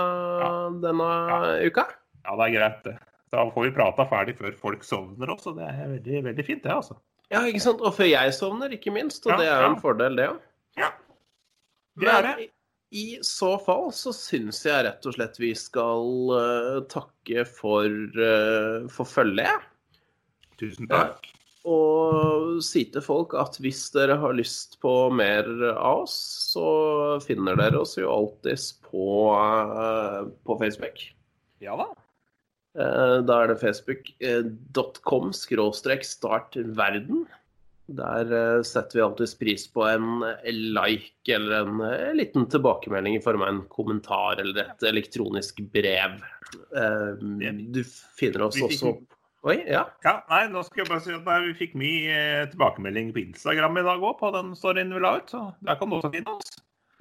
denne 0.84 1.10
uka? 1.68 1.88
Ja, 2.24 2.38
det 2.40 2.46
er 2.46 2.54
greit, 2.56 2.86
det. 2.86 2.96
Da 3.34 3.44
får 3.52 3.68
vi 3.68 3.74
prata 3.76 4.06
ferdig 4.08 4.38
før 4.40 4.56
folk 4.56 4.86
sovner 4.88 5.34
også. 5.34 5.56
Det 5.58 5.68
er 5.68 5.92
veldig, 5.98 6.24
veldig 6.30 6.46
fint, 6.48 6.64
det, 6.64 6.72
altså. 6.72 6.96
Ja, 7.34 7.42
ikke 7.50 7.64
sant? 7.64 7.82
Og 7.82 7.96
før 7.98 8.08
jeg 8.08 8.34
sovner, 8.38 8.76
ikke 8.76 8.94
minst. 8.94 9.26
Og 9.26 9.34
Ja, 9.34 9.40
det 9.42 9.48
er 9.50 9.64
jo 9.66 9.72
en 9.74 9.80
fordel, 9.82 10.20
det 10.20 10.28
òg. 10.30 10.44
Ja. 10.80 10.92
Det 12.00 12.12
er 12.14 12.28
det. 12.28 12.50
I 12.94 13.06
så 13.26 13.56
fall 13.66 13.88
så 13.98 14.14
syns 14.14 14.60
jeg 14.68 14.86
rett 14.86 15.06
og 15.10 15.16
slett 15.16 15.40
vi 15.42 15.50
skal 15.58 16.12
uh, 16.30 16.84
takke 16.94 17.42
for, 17.50 17.90
uh, 18.22 18.86
for 18.94 19.10
følget. 19.10 19.66
Tusen 20.62 20.88
takk. 20.92 21.26
Og 21.64 22.60
si 22.64 22.84
til 22.92 23.04
folk 23.04 23.34
at 23.40 23.56
hvis 23.64 23.86
dere 23.96 24.18
har 24.20 24.36
lyst 24.36 24.76
på 24.84 24.92
mer 25.16 25.48
av 25.72 26.04
oss, 26.04 26.16
så 26.52 26.66
finner 27.24 27.56
dere 27.60 27.80
oss 27.86 27.96
jo 27.96 28.10
alltids 28.12 28.74
på, 28.84 29.06
eh, 29.32 30.26
på 30.44 30.58
Facebook. 30.60 31.06
Ja 31.64 31.78
da. 31.80 31.88
Eh, 32.76 33.22
Da 33.24 33.44
er 33.44 33.54
det 33.54 33.62
facebook.com 33.62 35.32
skråstrek 35.32 36.04
startverden. 36.04 37.24
Der 37.88 38.28
eh, 38.28 38.62
setter 38.68 39.00
vi 39.00 39.06
alltids 39.08 39.36
pris 39.40 39.66
på 39.72 39.88
en 39.88 40.20
like 40.44 41.32
eller 41.32 41.64
en 41.64 42.18
liten 42.18 42.50
tilbakemelding 42.52 43.16
i 43.16 43.24
form 43.24 43.42
av 43.42 43.54
en 43.54 43.66
kommentar 43.72 44.44
eller 44.44 44.66
et 44.66 44.84
elektronisk 44.84 45.64
brev. 45.72 46.20
Du 47.72 47.84
finner 48.20 48.50
oss 48.50 48.60
også 48.60 48.98
Oi, 49.44 49.58
ja. 49.68 49.82
Ja, 50.06 50.14
nei, 50.30 50.46
nå 50.54 50.62
skal 50.64 50.84
jeg 50.84 50.88
bare 50.88 51.04
si 51.04 51.12
at 51.12 51.26
nei, 51.28 51.38
Vi 51.50 51.54
fikk 51.60 51.74
mye 51.76 52.14
eh, 52.16 52.44
tilbakemelding 52.54 53.10
på 53.16 53.20
Instagram 53.26 53.82
i 53.82 53.84
dag 53.84 54.04
òg, 54.08 54.14
på 54.22 54.30
den 54.36 54.54
storyen 54.56 54.94
vi 54.96 55.02
la 55.04 55.18
ut. 55.20 55.34
Så 55.34 55.42
der 55.68 55.80
kan 55.82 55.92
du 55.92 55.98
også 55.98 56.14
finne 56.14 56.36
oss. 56.38 56.54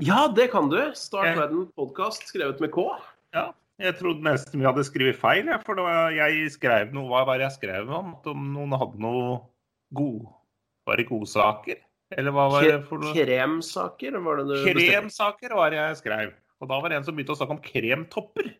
Ja, 0.02 0.24
det 0.34 0.48
kan 0.50 0.70
du. 0.72 0.78
Start 0.98 1.36
verden 1.38 1.68
podkast 1.78 2.26
skrevet 2.32 2.58
med 2.64 2.72
K. 2.74 2.88
Ja, 3.36 3.52
Jeg 3.78 3.94
trodde 4.00 4.26
nesten 4.26 4.58
vi 4.60 4.66
hadde 4.66 4.82
skrevet 4.84 5.20
feil, 5.20 5.46
ja, 5.52 5.60
for 5.62 5.78
var, 5.80 6.10
jeg 6.14 6.50
skrev 6.52 6.90
noe 6.92 7.08
Hva 7.08 7.22
var 7.30 7.38
det 7.40 7.46
jeg 7.46 7.56
skrev 7.60 7.88
om? 7.94 8.12
At 8.18 8.26
om 8.34 8.50
noen 8.56 8.74
hadde 8.76 9.00
noe 9.00 9.38
god 9.96 10.26
Var 10.90 11.00
det 11.00 11.06
godsaker? 11.08 11.80
Eller 12.12 12.34
hva 12.36 12.50
var 12.52 12.66
det 12.66 12.82
for 12.90 13.00
noe? 13.00 13.14
Kremsaker, 13.16 14.18
var 14.20 14.42
det 14.42 14.48
du 14.50 14.54
bestemte? 14.58 14.84
Kremsaker 14.90 15.54
var 15.56 15.72
det 15.72 15.78
jeg 15.80 16.00
skrev. 16.02 16.34
Og 16.60 16.68
da 16.68 16.80
var 16.82 16.92
det 16.92 16.98
en 16.98 17.06
som 17.06 17.16
begynte 17.16 17.32
å 17.32 17.38
snakke 17.38 17.54
om 17.56 17.62
kremtopper. 17.64 18.50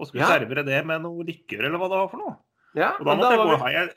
Og 0.00 0.08
skulle 0.08 0.24
Ja. 0.24 0.32
servere 0.40 0.64
det 0.66 0.80
med 0.88 1.04
noe 1.04 1.22
likør, 1.28 1.66
eller 1.68 1.78
hva 1.78 1.88
det 1.92 2.00
var 2.00 2.08
for 2.10 2.18
noe. 2.24 2.34
Ja, 2.78 2.92
Og 3.00 3.06
da 3.06 3.14
måtte 3.16 3.20
måtte 3.20 3.30
jeg 3.34 3.40
gå 3.40 3.50
vi- 3.50 3.60
Har 3.60 3.70
jeg 3.74 3.88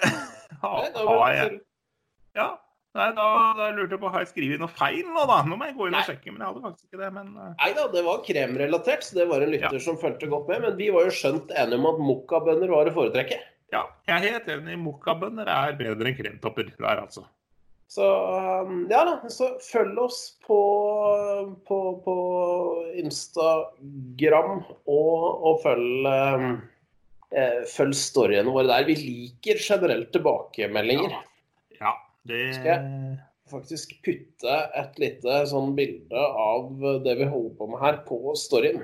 ha, 0.62 0.72
da 0.94 1.06
Har 1.08 1.32
jeg 1.34 1.60
Ja. 2.38 2.48
Nei, 2.94 3.06
da, 3.14 3.24
da 3.54 3.66
lurte 3.70 3.94
jeg 3.94 4.00
på 4.02 4.10
Har 4.10 4.24
jeg 4.24 4.30
skrevet 4.32 4.58
noe 4.62 4.70
feil 4.74 5.04
nå, 5.06 5.22
da? 5.30 5.40
Nå 5.46 5.54
må 5.58 5.66
jeg 5.68 5.76
gå 5.78 5.86
inn 5.90 5.94
og 5.98 6.06
sjekke, 6.08 6.32
men 6.34 6.42
jeg 6.42 6.48
hadde 6.50 6.62
faktisk 6.64 6.86
ikke 6.88 7.00
det. 7.04 7.10
Men 7.14 7.28
eh, 7.38 7.52
Nei 7.60 7.68
da, 7.76 7.84
det 7.92 8.02
var 8.06 8.22
kremrelatert, 8.26 9.04
så 9.06 9.14
det 9.20 9.26
var 9.30 9.44
en 9.46 9.52
lytter 9.54 9.82
som 9.82 9.98
fulgte 10.00 10.26
godt 10.30 10.48
med. 10.50 10.64
Men 10.66 10.78
vi 10.80 10.88
var 10.94 11.06
jo 11.06 11.12
skjønt 11.14 11.52
enige 11.54 11.78
om 11.78 11.86
at 11.92 12.00
mokkabønner 12.02 12.72
var 12.74 12.90
å 12.90 12.94
foretrekke. 12.96 13.38
ja, 13.70 13.84
jeg 14.10 14.16
er 14.16 14.24
helt 14.34 14.48
enig. 14.56 14.78
Mokkabønner 14.82 15.46
er 15.54 15.76
bedre 15.78 16.10
enn 16.10 16.18
kremtopper 16.18 16.72
der, 16.74 17.04
altså. 17.04 17.22
Så 17.90 18.06
um, 18.06 18.84
ja 18.90 19.04
da, 19.06 19.14
så 19.34 19.52
følg 19.66 19.96
oss 19.98 20.18
på, 20.46 20.58
på, 21.66 21.78
på 22.04 22.16
Instagram, 23.02 24.60
og, 24.86 25.24
og 25.46 25.60
følg 25.64 26.06
um, 26.10 26.52
Følg 27.70 27.94
storyene 27.94 28.50
våre 28.50 28.66
der. 28.66 28.86
Vi 28.88 28.94
liker 28.98 29.60
generelt 29.62 30.08
tilbakemeldinger. 30.14 31.12
Ja, 31.80 31.92
det 32.26 32.54
Skal 32.58 32.86
Faktisk 33.50 33.96
putte 34.06 34.56
et 34.78 34.98
lite 35.02 35.40
sånn 35.50 35.72
bilde 35.74 36.14
av 36.18 36.68
det 37.02 37.16
vi 37.18 37.26
holder 37.26 37.54
på 37.58 37.66
med 37.72 37.80
her, 37.82 37.96
på 38.06 38.34
storyen. 38.38 38.78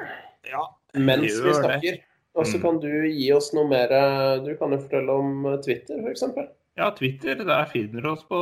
Ja, 0.51 0.65
mens 0.95 1.37
vi 1.43 1.53
snakker. 1.55 2.01
Og 2.37 2.45
så 2.51 2.59
Mm. 2.59 2.63
kan 2.63 2.81
du 2.83 2.89
gi 3.09 3.29
oss 3.33 3.53
noe 3.55 3.65
mer 3.71 3.91
eh, 3.95 4.39
Du 4.45 4.57
kan 4.59 4.71
jo 4.75 4.79
fortelle 4.83 5.09
om 5.11 5.47
eh, 5.47 5.57
Twitter, 5.63 6.03
f.eks. 6.03 6.25
ja, 6.77 6.91
Twitter. 6.91 7.37
Der 7.47 7.65
finner 7.71 8.03
du 8.03 8.11
oss 8.11 8.25
på 8.29 8.41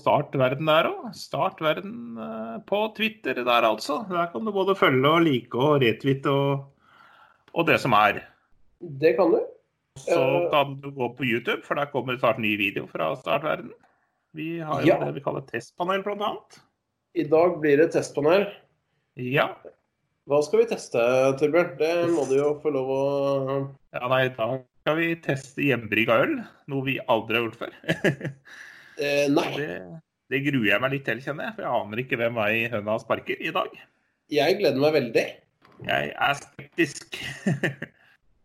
Startverden 0.00 0.66
der 0.66 0.88
òg. 0.88 1.12
Startverden 1.14 2.16
eh, 2.18 2.56
på 2.66 2.80
Twitter 2.96 3.34
der, 3.44 3.62
altså. 3.68 4.00
Der 4.08 4.26
kan 4.32 4.44
du 4.44 4.50
både 4.52 4.74
følge 4.74 5.06
og 5.06 5.22
like 5.22 5.54
og 5.54 5.82
retwitte 5.84 6.32
og, 6.32 6.64
og 7.54 7.66
det 7.68 7.78
som 7.80 7.92
er. 7.92 8.24
Det 8.80 9.16
kan 9.18 9.32
du. 9.34 9.40
Så 9.98 10.18
Eh. 10.44 10.50
kan 10.52 10.80
du 10.80 10.90
gå 10.94 11.08
på 11.16 11.24
YouTube, 11.26 11.62
for 11.66 11.74
der 11.74 11.86
kommer 11.90 12.18
snart 12.18 12.38
ny 12.38 12.56
video 12.56 12.86
fra 12.86 13.14
Startverden. 13.16 13.72
Vi 14.34 14.58
har 14.60 14.80
jo 14.82 14.86
Ja. 14.86 14.98
det 15.04 15.14
vi 15.14 15.20
kaller 15.20 15.40
testpanel, 15.42 16.02
blant 16.04 16.22
annet. 16.22 16.58
I 17.16 17.24
dag 17.24 17.58
blir 17.60 17.76
det 17.78 17.92
testpanel. 17.92 18.46
Ja. 19.16 19.48
Hva 20.28 20.42
skal 20.44 20.60
vi 20.60 20.66
teste, 20.66 21.00
Torbjørn? 21.40 21.78
Det 21.78 22.08
må 22.12 22.28
du 22.28 22.36
jo 22.36 22.60
få 22.62 22.70
lov 22.70 22.88
å 22.88 23.74
ja. 23.94 24.08
Nei, 24.08 24.28
da 24.28 24.60
skal 24.84 24.96
vi 24.96 25.14
teste 25.16 25.62
hjemmebrygga 25.64 26.20
øl. 26.22 26.44
Noe 26.68 26.84
vi 26.84 26.98
aldri 27.08 27.34
har 27.34 27.48
gjort 27.48 27.56
før. 27.56 27.72
eh, 29.00 29.26
Nei. 29.28 29.56
det, 29.56 30.00
det 30.30 30.44
gruer 30.44 30.68
jeg 30.68 30.80
meg 30.80 30.92
litt 30.92 31.04
til, 31.08 31.18
kjenner 31.24 31.48
jeg. 31.48 31.54
For 31.56 31.62
jeg 31.62 31.80
aner 31.80 31.96
ikke 32.04 32.18
hvem 32.20 32.34
vei 32.34 32.68
høna 32.68 32.98
sparker 33.00 33.40
i 33.40 33.50
dag. 33.50 33.70
Jeg 34.30 34.58
gleder 34.60 34.78
meg 34.78 34.92
veldig. 34.92 35.26
Jeg 35.88 36.12
er 36.14 36.34
skeptisk. 36.34 37.18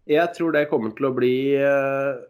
Jeg 0.09 0.33
tror 0.35 0.51
det 0.55 0.67
kommer 0.71 0.91
til 0.97 1.07
å 1.07 1.13
bli 1.15 1.35
eh, 1.55 2.23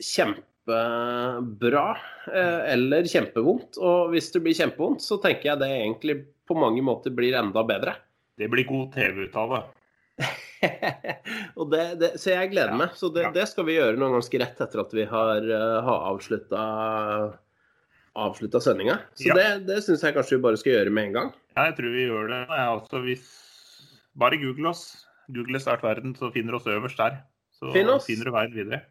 kjempebra 0.00 1.86
eh, 2.32 2.60
eller 2.72 3.08
kjempevondt. 3.08 3.80
Og 3.82 4.14
hvis 4.14 4.30
det 4.34 4.42
blir 4.44 4.56
kjempevondt, 4.56 5.04
så 5.04 5.18
tenker 5.22 5.52
jeg 5.52 5.60
det 5.62 5.72
egentlig 5.74 6.20
på 6.48 6.56
mange 6.56 6.84
måter 6.84 7.12
blir 7.14 7.36
enda 7.36 7.64
bedre. 7.68 7.98
Det 8.38 8.48
blir 8.48 8.64
god 8.68 8.94
TV 8.94 9.26
ut 9.26 9.36
av 9.36 9.56
det. 9.56 9.64
og 11.58 11.68
det, 11.70 11.82
det, 12.00 12.12
så 12.18 12.32
jeg 12.32 12.52
gleder 12.54 12.72
Ja, 12.72 12.78
meg. 12.80 12.96
Så 12.98 13.10
det, 13.14 13.26
ja. 13.28 13.34
det 13.34 13.44
skal 13.50 13.66
vi 13.68 13.76
gjøre 13.76 13.98
noen 14.00 14.16
ganske 14.16 14.40
rett 14.40 14.62
etter 14.64 14.82
at 14.82 14.94
vi 14.96 15.04
har, 15.10 15.44
uh, 15.44 15.82
har 15.86 16.08
avslutta 16.14 16.62
avslutta 18.18 18.60
sendinga. 18.60 18.96
Så 19.14 19.28
Ja. 19.28 19.34
det, 19.36 19.66
det 19.68 19.82
syns 19.84 20.02
jeg 20.02 20.16
kanskje 20.16 20.38
vi 20.38 20.42
bare 20.48 20.58
skal 20.58 20.74
gjøre 20.74 20.90
med 20.94 21.10
en 21.10 21.12
gang. 21.18 21.28
Ja, 21.54 21.68
jeg 21.68 21.76
tror 21.78 21.92
vi 21.94 22.06
gjør 22.08 22.32
det. 22.32 22.40
Altså, 22.50 23.02
hvis... 23.04 23.28
Bare 24.18 24.38
google 24.40 24.72
oss. 24.72 25.04
Google 25.34 25.60
Start 25.60 25.82
Verden, 25.84 26.14
så 26.16 26.30
finner 26.32 26.52
du 26.52 26.58
oss 26.60 26.66
øverst 26.66 26.96
der. 27.00 27.18
Så 27.58 27.72
Finn 27.74 27.90
finner 28.04 28.24
du 28.28 28.30
veien 28.34 28.54
videre. 28.54 28.82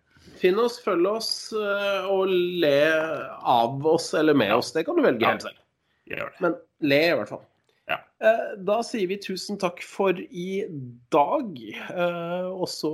Finn 0.41 0.57
oss, 0.59 0.79
følg 0.83 1.05
oss 1.07 1.29
eh, 1.55 2.05
og 2.11 2.27
le 2.29 2.73
av 3.47 3.85
oss 3.87 4.13
eller 4.17 4.35
med 4.37 4.51
oss. 4.57 4.73
Det 4.75 4.83
kan 4.85 4.97
du 4.97 5.03
velge 5.05 5.21
Ja. 5.23 5.31
helt 5.35 5.41
selv. 5.47 6.33
Men 6.41 6.55
le, 6.81 6.99
i 7.11 7.15
hvert 7.19 7.29
fall. 7.29 7.45
Ja. 7.87 7.97
Eh, 8.21 8.55
Da 8.67 8.81
sier 8.83 9.07
vi 9.07 9.17
tusen 9.23 9.57
takk 9.59 9.81
for 9.83 10.11
i 10.19 10.65
dag. 11.11 11.57
Eh, 11.89 12.47
Og 12.51 12.67
så 12.67 12.91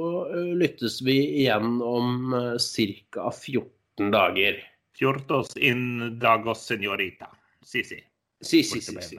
lyttes 0.54 1.02
vi 1.02 1.18
igjen 1.44 1.82
om 1.82 2.32
ca. 2.60 3.30
14 3.32 4.12
dager. 4.14 4.62
Fjortos 4.94 5.56
in 5.58 6.20
dagos 6.20 6.68
senorita. 6.68 7.32
Si, 7.66 7.82
si. 7.84 7.98
Si, 8.44 8.62
si, 8.64 8.80
si. 8.82 9.02
si. 9.02 9.18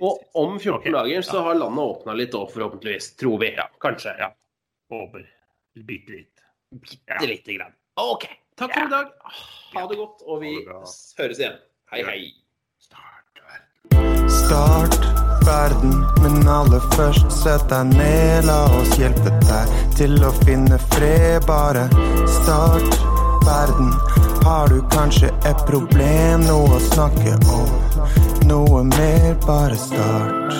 Og 0.00 0.22
om 0.38 0.58
14 0.58 0.78
okay. 0.78 0.92
dager 0.92 1.26
så 1.26 1.36
ja. 1.36 1.42
har 1.48 1.60
landet 1.60 1.84
åpna 1.84 2.16
litt 2.18 2.36
òg, 2.38 2.50
forhåpentligvis. 2.54 3.12
Tror 3.20 3.40
vi. 3.42 3.52
Ja, 3.56 3.68
kanskje. 3.82 4.14
Ja. 4.18 4.30
Håper. 4.92 5.26
Bitte 5.88 6.18
litt. 6.18 6.46
Bitte 6.72 7.26
lite 7.26 7.58
grann. 7.58 7.74
OK. 8.00 8.28
Takk 8.56 8.74
for 8.74 8.86
i 8.86 8.90
dag. 8.90 9.12
Ha 9.74 9.86
det 9.88 9.96
godt, 9.96 10.22
og 10.28 10.40
vi 10.44 10.54
høres 11.18 11.40
igjen. 11.40 11.58
Hei, 11.92 12.02
hei. 12.04 12.20
Start 12.80 13.40
verden. 13.46 14.28
Start 14.30 14.98
verden, 15.46 15.94
men 16.22 16.48
aller 16.48 16.84
først 16.96 17.32
sett 17.42 17.64
deg 17.72 17.94
ned. 17.96 18.46
La 18.48 18.64
oss 18.80 18.92
hjelpe 19.00 19.32
deg 19.48 19.72
til 19.98 20.18
å 20.24 20.32
finne 20.44 20.80
fred. 20.92 21.46
Bare 21.48 21.88
start 22.40 23.00
verden. 23.48 23.92
Har 24.44 24.68
du 24.68 24.80
kanskje 24.92 25.32
et 25.48 25.66
problem, 25.68 26.46
noe 26.48 26.76
å 26.76 26.84
snakke 26.92 27.38
om? 27.46 27.91
Noe 28.52 28.82
mer, 28.84 29.32
bare 29.46 29.76
start. 29.80 30.52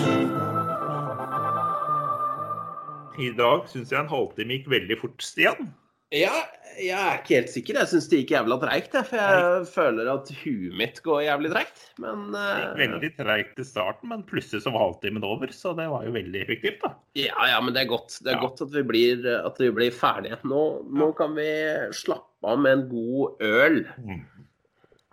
I 3.20 3.28
dag 3.36 3.66
syns 3.68 3.90
jeg 3.92 4.00
en 4.00 4.08
halvtime 4.08 4.56
gikk 4.56 4.70
veldig 4.72 4.96
fort, 5.02 5.20
Stian. 5.22 5.66
Ja, 6.12 6.32
jeg 6.80 6.92
er 6.96 7.18
ikke 7.20 7.36
helt 7.38 7.50
sikker. 7.52 7.76
Jeg 7.82 7.90
syns 7.90 8.06
det 8.08 8.22
gikk 8.22 8.32
jævla 8.32 8.56
treigt. 8.62 8.96
For 9.10 9.18
jeg 9.20 9.66
føler 9.74 10.08
at 10.14 10.30
huet 10.40 10.72
mitt 10.80 11.00
går 11.04 11.20
jævlig 11.26 11.50
treigt. 11.52 11.82
Men 12.00 12.22
Det 12.32 12.44
gikk 12.46 12.70
eh, 12.70 12.78
veldig 12.80 13.10
treigt 13.18 13.60
i 13.60 13.66
starten, 13.68 14.08
men 14.14 14.24
plutselig 14.28 14.64
så 14.64 14.72
var 14.72 14.86
halvtimen 14.86 15.26
over, 15.28 15.52
så 15.56 15.74
det 15.76 15.88
var 15.92 16.06
jo 16.08 16.14
veldig 16.16 16.42
effektivt, 16.46 16.80
da. 16.86 16.94
ja, 17.20 17.48
ja, 17.52 17.58
men 17.64 17.76
det 17.76 17.84
er 17.84 17.90
godt. 17.92 18.16
Det 18.24 18.32
er 18.32 18.38
Ja. 18.38 18.44
godt 18.46 18.62
at 18.64 18.72
vi 18.72 18.84
blir, 18.88 19.26
at 19.42 19.60
vi 19.60 19.68
blir 19.80 19.92
ferdige. 19.92 20.40
Nå, 20.48 20.62
nå 20.96 21.10
kan 21.20 21.36
vi 21.36 21.50
slappe 21.92 22.48
av 22.54 22.56
med 22.64 22.72
en 22.78 22.86
god 22.88 23.44
øl. 23.52 23.82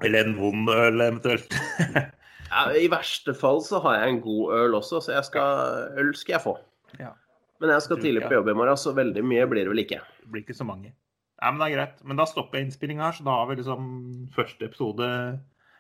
Eller 0.08 0.24
en 0.30 0.40
vond 0.40 0.72
øl, 0.78 1.04
eventuelt. 1.10 1.60
Ja, 2.50 2.66
I 2.74 2.90
verste 2.92 3.36
fall 3.38 3.62
så 3.66 3.82
har 3.86 4.00
jeg 4.00 4.16
en 4.16 4.22
god 4.26 4.54
øl 4.58 4.78
også, 4.80 5.02
så 5.06 5.14
jeg 5.16 5.28
skal, 5.28 5.90
øl 6.02 6.14
skal 6.18 6.38
jeg 6.38 6.46
få. 6.46 6.56
Ja. 7.00 7.14
Men 7.60 7.74
jeg 7.76 7.86
skal 7.86 8.00
tidlig 8.02 8.24
på 8.26 8.38
jobb 8.38 8.50
i 8.50 8.56
morgen, 8.56 8.80
så 8.80 8.94
veldig 8.96 9.24
mye 9.28 9.48
blir 9.52 9.68
det 9.68 9.74
vel 9.74 9.84
ikke. 9.84 10.00
Det 10.24 10.32
blir 10.32 10.46
ikke 10.46 10.58
så 10.58 10.68
mange. 10.68 10.94
Nei, 11.40 11.52
men 11.52 11.60
det 11.62 11.68
er 11.68 11.76
greit. 11.76 12.00
Men 12.08 12.20
da 12.20 12.28
stopper 12.28 12.60
jeg 12.60 12.68
innspillinga 12.68 13.10
her, 13.10 13.18
så 13.18 13.26
da 13.28 13.36
har 13.36 13.50
vi 13.50 13.60
liksom 13.60 13.90
første 14.36 14.68
episode 14.68 15.10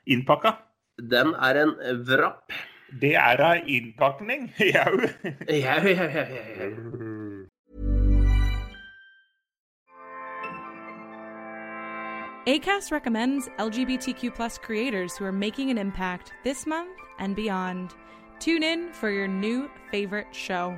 innpakka. 0.10 0.56
Den 1.12 1.34
er 1.40 1.64
en 1.64 1.74
vrapp. 2.08 2.52
Det 3.00 3.14
er 3.20 3.42
ei 3.46 3.60
innpakning, 3.78 4.50
jau. 4.74 4.94
Ja, 5.48 5.78
ja, 5.86 6.08
ja, 6.10 6.26
ja, 6.34 6.70
ACAST 12.48 12.92
recommends 12.92 13.50
LGBTQ 13.60 14.34
plus 14.34 14.58
creators 14.58 15.18
who 15.18 15.26
are 15.26 15.32
making 15.32 15.72
an 15.72 15.78
impact 15.78 16.32
this 16.46 16.66
month 16.66 16.98
and 17.20 17.36
beyond. 17.36 17.94
Tune 18.40 18.64
in 18.64 18.94
for 18.94 19.10
your 19.10 19.28
new 19.28 19.70
favorite 19.92 20.34
show. 20.34 20.78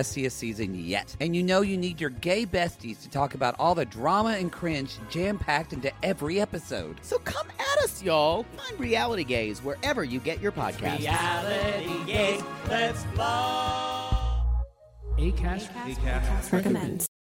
messiest 0.01 0.31
season 0.31 0.73
yet. 0.75 1.15
And 1.19 1.35
you 1.35 1.43
know 1.43 1.61
you 1.61 1.77
need 1.77 2.01
your 2.01 2.09
gay 2.09 2.45
besties 2.45 3.01
to 3.03 3.09
talk 3.09 3.35
about 3.35 3.55
all 3.59 3.75
the 3.75 3.85
drama 3.85 4.31
and 4.31 4.51
cringe 4.51 4.97
jam 5.09 5.37
packed 5.37 5.73
into 5.73 5.91
every 6.03 6.41
episode. 6.41 6.99
So 7.03 7.19
come 7.19 7.47
at 7.59 7.83
us, 7.83 8.01
y'all. 8.01 8.45
Find 8.57 8.79
Reality 8.79 9.23
Gays 9.23 9.63
wherever 9.63 10.03
you 10.03 10.19
get 10.19 10.41
your 10.41 10.51
podcasts. 10.51 10.99
Reality 10.99 12.05
Gaze, 12.05 12.41
let's 12.67 13.03
blow. 13.15 14.07
Acast, 15.17 16.51
recommends. 16.51 17.10